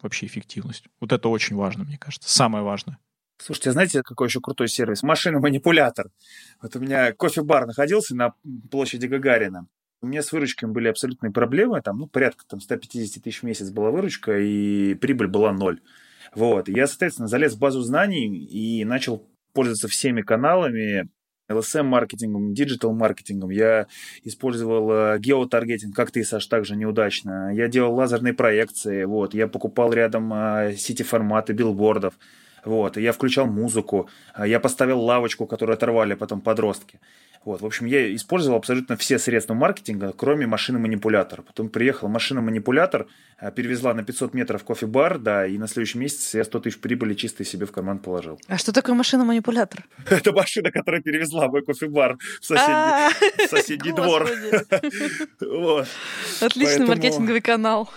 вообще 0.00 0.26
эффективность. 0.26 0.84
Вот 1.00 1.12
это 1.12 1.28
очень 1.28 1.56
важно, 1.56 1.84
мне 1.84 1.98
кажется, 1.98 2.28
самое 2.28 2.64
важное. 2.64 2.98
Слушайте, 3.38 3.70
а 3.70 3.72
знаете, 3.72 4.02
какой 4.02 4.28
еще 4.28 4.40
крутой 4.40 4.68
сервис? 4.68 5.02
Машина-манипулятор. 5.02 6.10
Вот 6.60 6.76
у 6.76 6.80
меня 6.80 7.12
кофе-бар 7.12 7.66
находился 7.66 8.14
на 8.14 8.34
площади 8.70 9.06
Гагарина. 9.06 9.66
У 10.02 10.08
меня 10.08 10.22
с 10.22 10.32
выручками 10.32 10.72
были 10.72 10.88
абсолютные 10.88 11.32
проблемы, 11.32 11.80
там, 11.80 11.98
ну, 11.98 12.06
порядка 12.08 12.44
там, 12.48 12.60
150 12.60 13.22
тысяч 13.22 13.40
в 13.40 13.42
месяц 13.44 13.70
была 13.70 13.92
выручка, 13.92 14.36
и 14.36 14.94
прибыль 14.94 15.28
была 15.28 15.52
ноль. 15.52 15.80
Вот. 16.34 16.68
Я, 16.68 16.88
соответственно, 16.88 17.28
залез 17.28 17.54
в 17.54 17.60
базу 17.60 17.82
знаний 17.82 18.44
и 18.44 18.84
начал 18.84 19.28
пользоваться 19.52 19.86
всеми 19.86 20.22
каналами, 20.22 21.08
LSM-маркетингом, 21.48 22.52
digital-маркетингом. 22.52 23.50
Я 23.50 23.86
использовал 24.24 24.90
э, 24.90 25.18
геотаргетинг, 25.20 25.94
как 25.94 26.10
ты, 26.10 26.24
Саш, 26.24 26.46
также 26.46 26.76
неудачно. 26.76 27.54
Я 27.54 27.68
делал 27.68 27.94
лазерные 27.94 28.34
проекции, 28.34 29.04
вот. 29.04 29.34
Я 29.34 29.46
покупал 29.46 29.92
рядом 29.92 30.32
э, 30.32 30.74
сити-форматы 30.76 31.52
билбордов. 31.52 32.14
Вот, 32.64 32.96
я 32.96 33.12
включал 33.12 33.46
музыку, 33.46 34.08
э, 34.36 34.48
я 34.48 34.60
поставил 34.60 35.00
лавочку, 35.00 35.46
которую 35.46 35.74
оторвали 35.74 36.14
потом 36.14 36.40
подростки. 36.40 37.00
Вот, 37.44 37.60
в 37.60 37.66
общем, 37.66 37.86
я 37.86 38.14
использовал 38.14 38.56
абсолютно 38.56 38.96
все 38.96 39.18
средства 39.18 39.54
маркетинга, 39.54 40.12
кроме 40.12 40.46
машины-манипулятора. 40.46 41.42
Потом 41.42 41.68
приехала 41.68 42.08
машина-манипулятор, 42.08 43.08
а, 43.36 43.50
перевезла 43.50 43.94
на 43.94 44.04
500 44.04 44.32
метров 44.32 44.62
кофе-бар, 44.62 45.18
да, 45.18 45.46
и 45.46 45.58
на 45.58 45.66
следующий 45.66 45.98
месяц 45.98 46.34
я 46.34 46.44
100 46.44 46.60
тысяч 46.60 46.78
прибыли 46.78 47.14
чисто 47.14 47.44
себе 47.44 47.66
в 47.66 47.72
карман 47.72 47.98
положил. 47.98 48.40
А 48.46 48.58
что 48.58 48.72
такое 48.72 48.94
машина-манипулятор? 48.94 49.84
Это 50.10 50.32
машина, 50.32 50.70
которая 50.70 51.02
перевезла 51.02 51.48
мой 51.48 51.62
кофе-бар 51.62 52.16
в 52.40 52.44
соседний 52.44 53.92
двор. 53.96 54.22
Отличный 56.40 56.86
маркетинговый 56.86 57.40
канал. 57.40 57.90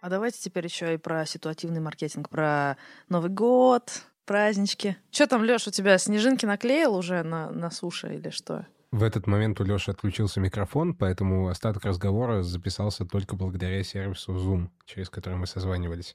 А 0.00 0.08
давайте 0.10 0.38
теперь 0.38 0.64
еще 0.66 0.94
и 0.94 0.96
про 0.98 1.24
ситуативный 1.26 1.80
маркетинг, 1.80 2.28
про 2.28 2.76
Новый 3.08 3.30
год, 3.30 4.04
празднички. 4.24 4.96
Что 5.10 5.26
там, 5.26 5.42
Леш, 5.42 5.66
у 5.66 5.70
тебя 5.70 5.98
снежинки 5.98 6.46
наклеил 6.46 6.94
уже 6.94 7.22
на, 7.22 7.50
на 7.50 7.70
суше 7.70 8.14
или 8.14 8.30
что? 8.30 8.66
В 8.90 9.02
этот 9.02 9.26
момент 9.26 9.60
у 9.60 9.64
Леши 9.64 9.90
отключился 9.90 10.38
микрофон, 10.38 10.94
поэтому 10.94 11.48
остаток 11.48 11.84
разговора 11.84 12.42
записался 12.42 13.04
только 13.04 13.34
благодаря 13.34 13.82
сервису 13.82 14.34
Zoom, 14.34 14.68
через 14.84 15.10
который 15.10 15.34
мы 15.34 15.48
созванивались. 15.48 16.14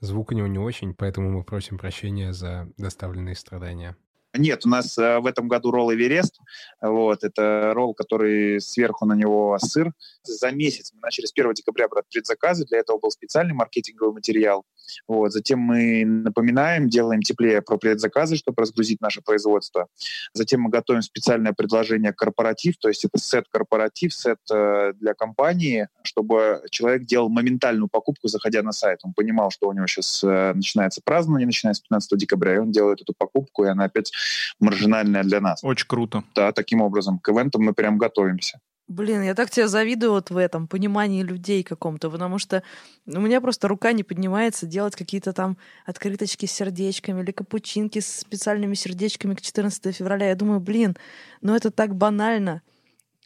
Звук 0.00 0.30
у 0.30 0.34
него 0.34 0.46
не 0.46 0.58
очень, 0.58 0.94
поэтому 0.94 1.28
мы 1.30 1.42
просим 1.42 1.76
прощения 1.76 2.32
за 2.32 2.68
доставленные 2.78 3.34
страдания. 3.34 3.96
Нет, 4.32 4.64
у 4.64 4.68
нас 4.68 4.96
э, 4.96 5.18
в 5.18 5.26
этом 5.26 5.48
году 5.48 5.72
ролл 5.72 5.92
Эверест. 5.92 6.38
Вот, 6.80 7.24
это 7.24 7.72
ролл, 7.74 7.94
который 7.94 8.60
сверху 8.60 9.04
на 9.04 9.14
него 9.14 9.58
сыр. 9.58 9.92
За 10.22 10.52
месяц 10.52 10.92
мы 10.94 11.00
начали 11.00 11.26
с 11.26 11.32
1 11.32 11.52
декабря 11.54 11.88
брать 11.88 12.04
предзаказы. 12.08 12.64
Для 12.64 12.78
этого 12.78 12.98
был 12.98 13.10
специальный 13.10 13.54
маркетинговый 13.54 14.14
материал. 14.14 14.64
Вот. 15.08 15.32
Затем 15.32 15.60
мы 15.60 16.04
напоминаем, 16.04 16.88
делаем 16.88 17.22
теплее 17.22 17.62
про 17.62 17.76
предзаказы, 17.76 18.36
чтобы 18.36 18.62
разгрузить 18.62 19.00
наше 19.00 19.20
производство. 19.22 19.88
Затем 20.32 20.62
мы 20.62 20.70
готовим 20.70 21.02
специальное 21.02 21.52
предложение 21.52 22.12
корпоратив, 22.12 22.76
то 22.78 22.88
есть 22.88 23.04
это 23.04 23.18
сет-корпоратив, 23.18 24.12
сет 24.12 24.38
э, 24.52 24.92
для 24.94 25.14
компании, 25.14 25.88
чтобы 26.02 26.62
человек 26.70 27.04
делал 27.04 27.28
моментальную 27.28 27.88
покупку, 27.88 28.28
заходя 28.28 28.62
на 28.62 28.72
сайт. 28.72 29.00
Он 29.02 29.12
понимал, 29.12 29.50
что 29.50 29.68
у 29.68 29.72
него 29.72 29.86
сейчас 29.86 30.22
э, 30.24 30.52
начинается 30.54 31.00
празднование, 31.04 31.46
начинается 31.46 31.80
с 31.80 31.88
15 31.88 32.18
декабря, 32.18 32.56
и 32.56 32.58
он 32.58 32.70
делает 32.70 33.00
эту 33.00 33.14
покупку, 33.16 33.64
и 33.64 33.68
она 33.68 33.84
опять 33.84 34.12
маржинальная 34.58 35.22
для 35.22 35.40
нас. 35.40 35.62
Очень 35.62 35.86
круто. 35.86 36.24
Да, 36.34 36.52
таким 36.52 36.80
образом. 36.80 37.18
К 37.18 37.30
ивентам 37.30 37.62
мы 37.62 37.72
прям 37.72 37.98
готовимся. 37.98 38.60
Блин, 38.90 39.22
я 39.22 39.36
так 39.36 39.50
тебя 39.50 39.68
завидую 39.68 40.10
вот 40.10 40.30
в 40.30 40.36
этом 40.36 40.66
понимании 40.66 41.22
людей 41.22 41.62
каком-то, 41.62 42.10
потому 42.10 42.40
что 42.40 42.64
у 43.06 43.20
меня 43.20 43.40
просто 43.40 43.68
рука 43.68 43.92
не 43.92 44.02
поднимается 44.02 44.66
делать 44.66 44.96
какие-то 44.96 45.32
там 45.32 45.58
открыточки 45.86 46.46
с 46.46 46.50
сердечками 46.50 47.22
или 47.22 47.30
капучинки 47.30 48.00
с 48.00 48.18
специальными 48.18 48.74
сердечками 48.74 49.36
к 49.36 49.42
14 49.42 49.94
февраля. 49.94 50.30
Я 50.30 50.34
думаю, 50.34 50.58
блин, 50.58 50.96
ну 51.40 51.54
это 51.54 51.70
так 51.70 51.94
банально. 51.94 52.62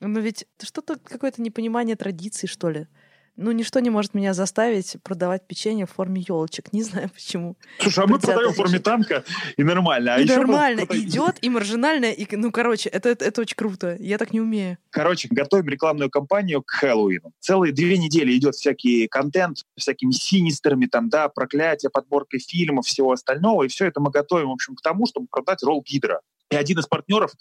Но 0.01 0.21
ведь 0.21 0.47
что-то, 0.63 0.99
какое-то 0.99 1.41
непонимание 1.41 1.97
традиций, 1.97 2.47
что 2.47 2.69
ли. 2.69 2.87
Ну, 3.37 3.51
ничто 3.51 3.81
не 3.81 3.91
может 3.91 4.15
меня 4.15 4.33
заставить 4.33 4.97
продавать 5.03 5.47
печенье 5.47 5.87
в 5.87 5.91
форме 5.91 6.25
елочек. 6.27 6.73
Не 6.73 6.85
знаю 6.85 7.11
почему. 7.11 7.57
Слушай, 7.81 8.05
а 8.05 8.07
мы 8.07 8.21
продаем 8.21 8.53
в 8.53 8.57
форме 8.57 8.79
танка, 8.79 9.25
и 9.57 9.65
нормально. 9.65 10.15
А 10.15 10.21
и 10.21 10.25
нормально, 10.25 10.87
идет, 10.91 11.39
и 11.43 11.49
маржинально, 11.49 12.13
и, 12.13 12.37
ну, 12.37 12.53
короче, 12.53 12.89
это, 12.89 13.09
это, 13.09 13.25
это 13.25 13.41
очень 13.41 13.57
круто. 13.57 13.97
Я 13.99 14.19
так 14.19 14.33
не 14.33 14.41
умею. 14.41 14.79
Короче, 14.91 15.29
готовим 15.31 15.69
рекламную 15.69 16.11
кампанию 16.11 16.63
к 16.63 16.71
Хэллоуину. 16.71 17.33
Целые 17.41 17.73
две 17.73 17.99
недели 17.99 18.37
идет 18.37 18.55
всякий 18.55 19.09
контент, 19.09 19.65
всякими 19.77 20.13
синистерами, 20.13 20.87
там, 20.87 21.09
да, 21.09 21.29
проклятия, 21.29 21.91
подборкой 21.91 22.39
фильмов, 22.39 22.87
всего 22.87 23.11
остального, 23.11 23.65
и 23.65 23.69
все 23.69 23.87
это 23.87 24.01
мы 24.01 24.11
готовим, 24.11 24.49
в 24.49 24.53
общем, 24.53 24.77
к 24.77 24.81
тому, 24.81 25.07
чтобы 25.07 25.27
продать 25.27 25.65
ролл 25.65 25.83
Гидра. 25.83 26.21
И 26.51 26.57
один 26.57 26.79
из 26.79 26.87
партнеров, 26.87 27.33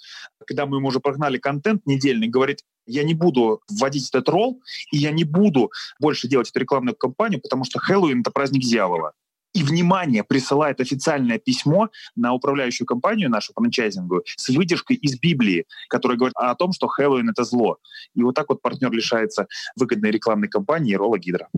когда 0.45 0.65
мы 0.65 0.77
ему 0.77 0.87
уже 0.87 0.99
прогнали 0.99 1.37
контент 1.37 1.85
недельный, 1.85 2.27
говорит, 2.27 2.61
я 2.85 3.03
не 3.03 3.13
буду 3.13 3.61
вводить 3.69 4.09
этот 4.09 4.27
ролл, 4.29 4.61
и 4.91 4.97
я 4.97 5.11
не 5.11 5.23
буду 5.23 5.71
больше 5.99 6.27
делать 6.27 6.49
эту 6.49 6.59
рекламную 6.59 6.95
кампанию, 6.95 7.41
потому 7.41 7.63
что 7.63 7.79
Хэллоуин— 7.79 8.19
это 8.21 8.31
праздник 8.31 8.61
дьявола. 8.61 9.13
И, 9.53 9.61
внимание, 9.61 10.23
присылает 10.23 10.81
официальное 10.81 11.37
письмо 11.37 11.89
на 12.15 12.33
управляющую 12.33 12.87
компанию 12.87 13.29
нашу 13.29 13.53
франчайзинговую 13.53 14.23
с 14.25 14.49
выдержкой 14.49 14.95
из 14.95 15.19
Библии, 15.19 15.65
которая 15.89 16.17
говорит 16.17 16.35
о 16.37 16.55
том, 16.55 16.73
что 16.73 16.87
Хэллоуин— 16.87 17.29
это 17.31 17.43
зло. 17.43 17.77
И 18.15 18.23
вот 18.23 18.33
так 18.33 18.49
вот 18.49 18.63
партнер 18.63 18.91
лишается 18.91 19.47
выгодной 19.75 20.09
рекламной 20.09 20.47
кампании 20.47 20.95
Ролла 20.95 21.19
Гидра 21.19 21.49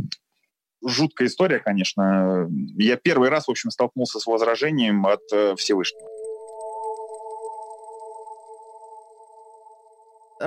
жуткая 0.86 1.27
история, 1.27 1.60
конечно. 1.60 2.49
Я 2.77 2.95
первый 2.95 3.29
раз, 3.29 3.47
в 3.47 3.51
общем, 3.51 3.71
столкнулся 3.71 4.19
с 4.19 4.27
возражением 4.27 5.05
от 5.05 5.21
э, 5.34 5.55
Всевышнего. 5.58 6.08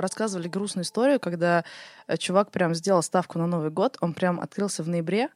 Рассказывали 0.01 0.47
грустную 0.47 0.83
историю, 0.83 1.19
когда 1.19 1.63
э, 2.07 2.17
чувак 2.17 2.51
прям 2.51 2.73
сделал 2.75 3.01
ставку 3.03 3.39
на 3.39 3.47
Новый 3.47 3.69
год, 3.69 3.97
он 4.01 4.13
прям 4.13 4.39
открылся 4.39 4.83
в 4.83 4.87
ноябре 4.87 5.29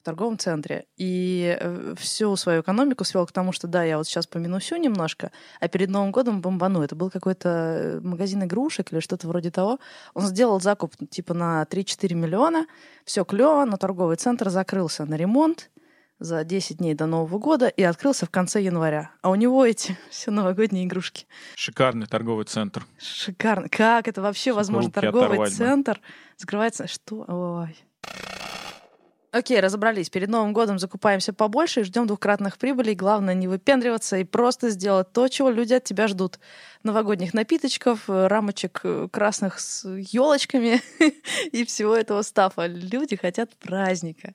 в 0.00 0.04
торговом 0.04 0.36
центре 0.36 0.84
и 0.98 1.56
э, 1.58 1.94
всю 1.96 2.36
свою 2.36 2.60
экономику 2.60 3.04
свел 3.04 3.26
к 3.26 3.32
тому, 3.32 3.52
что 3.52 3.66
да, 3.66 3.84
я 3.84 3.96
вот 3.96 4.06
сейчас 4.06 4.26
поминусю 4.26 4.76
немножко, 4.76 5.32
а 5.60 5.68
перед 5.68 5.88
Новым 5.88 6.12
годом 6.12 6.42
бомбану. 6.42 6.82
Это 6.82 6.94
был 6.94 7.10
какой-то 7.10 7.48
э, 7.48 8.00
магазин 8.00 8.44
игрушек 8.44 8.92
или 8.92 9.00
что-то 9.00 9.28
вроде 9.28 9.50
того. 9.50 9.78
Он 10.12 10.26
сделал 10.26 10.60
закуп 10.60 10.92
типа 11.08 11.32
на 11.32 11.62
3-4 11.70 12.14
миллиона, 12.14 12.66
все 13.04 13.24
клево, 13.24 13.64
но 13.64 13.78
торговый 13.78 14.16
центр 14.16 14.50
закрылся 14.50 15.06
на 15.06 15.14
ремонт, 15.14 15.70
за 16.18 16.44
10 16.44 16.78
дней 16.78 16.94
до 16.94 17.06
Нового 17.06 17.38
года 17.38 17.68
и 17.68 17.82
открылся 17.82 18.26
в 18.26 18.30
конце 18.30 18.62
января. 18.62 19.10
А 19.22 19.30
у 19.30 19.34
него 19.34 19.64
эти 19.64 19.96
все 20.10 20.30
новогодние 20.30 20.84
игрушки. 20.84 21.26
Шикарный 21.56 22.06
торговый 22.06 22.44
центр. 22.44 22.84
Шикарно. 22.98 23.68
Как 23.68 24.08
это 24.08 24.22
вообще 24.22 24.52
возможно? 24.52 24.90
Торговый 24.90 25.48
центр 25.50 26.00
закрывается... 26.36 26.86
Что? 26.86 27.24
Ой. 27.28 27.76
Окей, 29.34 29.58
разобрались. 29.58 30.10
Перед 30.10 30.28
Новым 30.28 30.52
годом 30.52 30.78
закупаемся 30.78 31.32
побольше 31.32 31.80
и 31.80 31.82
ждем 31.82 32.06
двукратных 32.06 32.56
прибылей. 32.56 32.94
Главное 32.94 33.34
не 33.34 33.48
выпендриваться 33.48 34.16
и 34.18 34.22
просто 34.22 34.70
сделать 34.70 35.12
то, 35.12 35.26
чего 35.26 35.50
люди 35.50 35.74
от 35.74 35.82
тебя 35.82 36.06
ждут. 36.06 36.38
Новогодних 36.84 37.34
напиточков, 37.34 38.08
э, 38.08 38.28
рамочек 38.28 38.82
э, 38.84 39.08
красных 39.10 39.58
с 39.58 39.88
елочками 39.88 40.80
и 41.50 41.64
всего 41.64 41.96
этого 41.96 42.22
стафа. 42.22 42.66
Люди 42.66 43.16
хотят 43.16 43.56
праздника. 43.56 44.34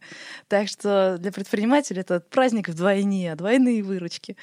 Так 0.49 0.67
что 0.67 1.15
для 1.17 1.31
предпринимателей 1.31 2.01
это 2.01 2.19
праздник 2.19 2.67
вдвойне, 2.67 3.33
двойные 3.37 3.83
выручки. 3.83 4.35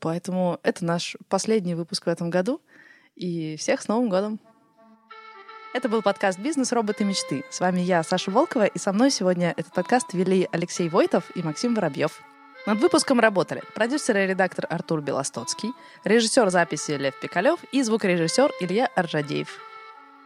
Поэтому 0.00 0.58
это 0.64 0.84
наш 0.84 1.16
последний 1.28 1.76
выпуск 1.76 2.06
в 2.06 2.08
этом 2.08 2.30
году. 2.30 2.60
И 3.14 3.54
всех 3.58 3.80
с 3.80 3.86
Новым 3.86 4.08
годом! 4.08 4.40
Это 5.74 5.88
был 5.88 6.02
подкаст 6.02 6.38
«Бизнес. 6.38 6.70
Роботы. 6.70 7.02
Мечты». 7.02 7.44
С 7.50 7.58
вами 7.58 7.80
я, 7.80 8.04
Саша 8.04 8.30
Волкова, 8.30 8.66
и 8.66 8.78
со 8.78 8.92
мной 8.92 9.10
сегодня 9.10 9.52
этот 9.56 9.72
подкаст 9.72 10.12
вели 10.12 10.48
Алексей 10.52 10.88
Войтов 10.88 11.24
и 11.34 11.42
Максим 11.42 11.74
Воробьев. 11.74 12.22
Над 12.64 12.78
выпуском 12.78 13.18
работали 13.18 13.60
продюсер 13.74 14.16
и 14.18 14.26
редактор 14.28 14.68
Артур 14.70 15.00
Белостоцкий, 15.00 15.72
режиссер 16.04 16.48
записи 16.50 16.92
Лев 16.92 17.18
Пикалев 17.18 17.58
и 17.72 17.82
звукорежиссер 17.82 18.52
Илья 18.60 18.88
Аржадеев. 18.94 19.48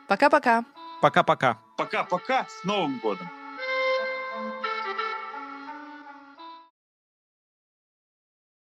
Пока-пока. 0.06 0.66
Пока-пока. 1.00 1.58
Пока-пока. 1.78 2.44
С 2.44 2.64
Новым 2.64 2.98
годом. 2.98 3.26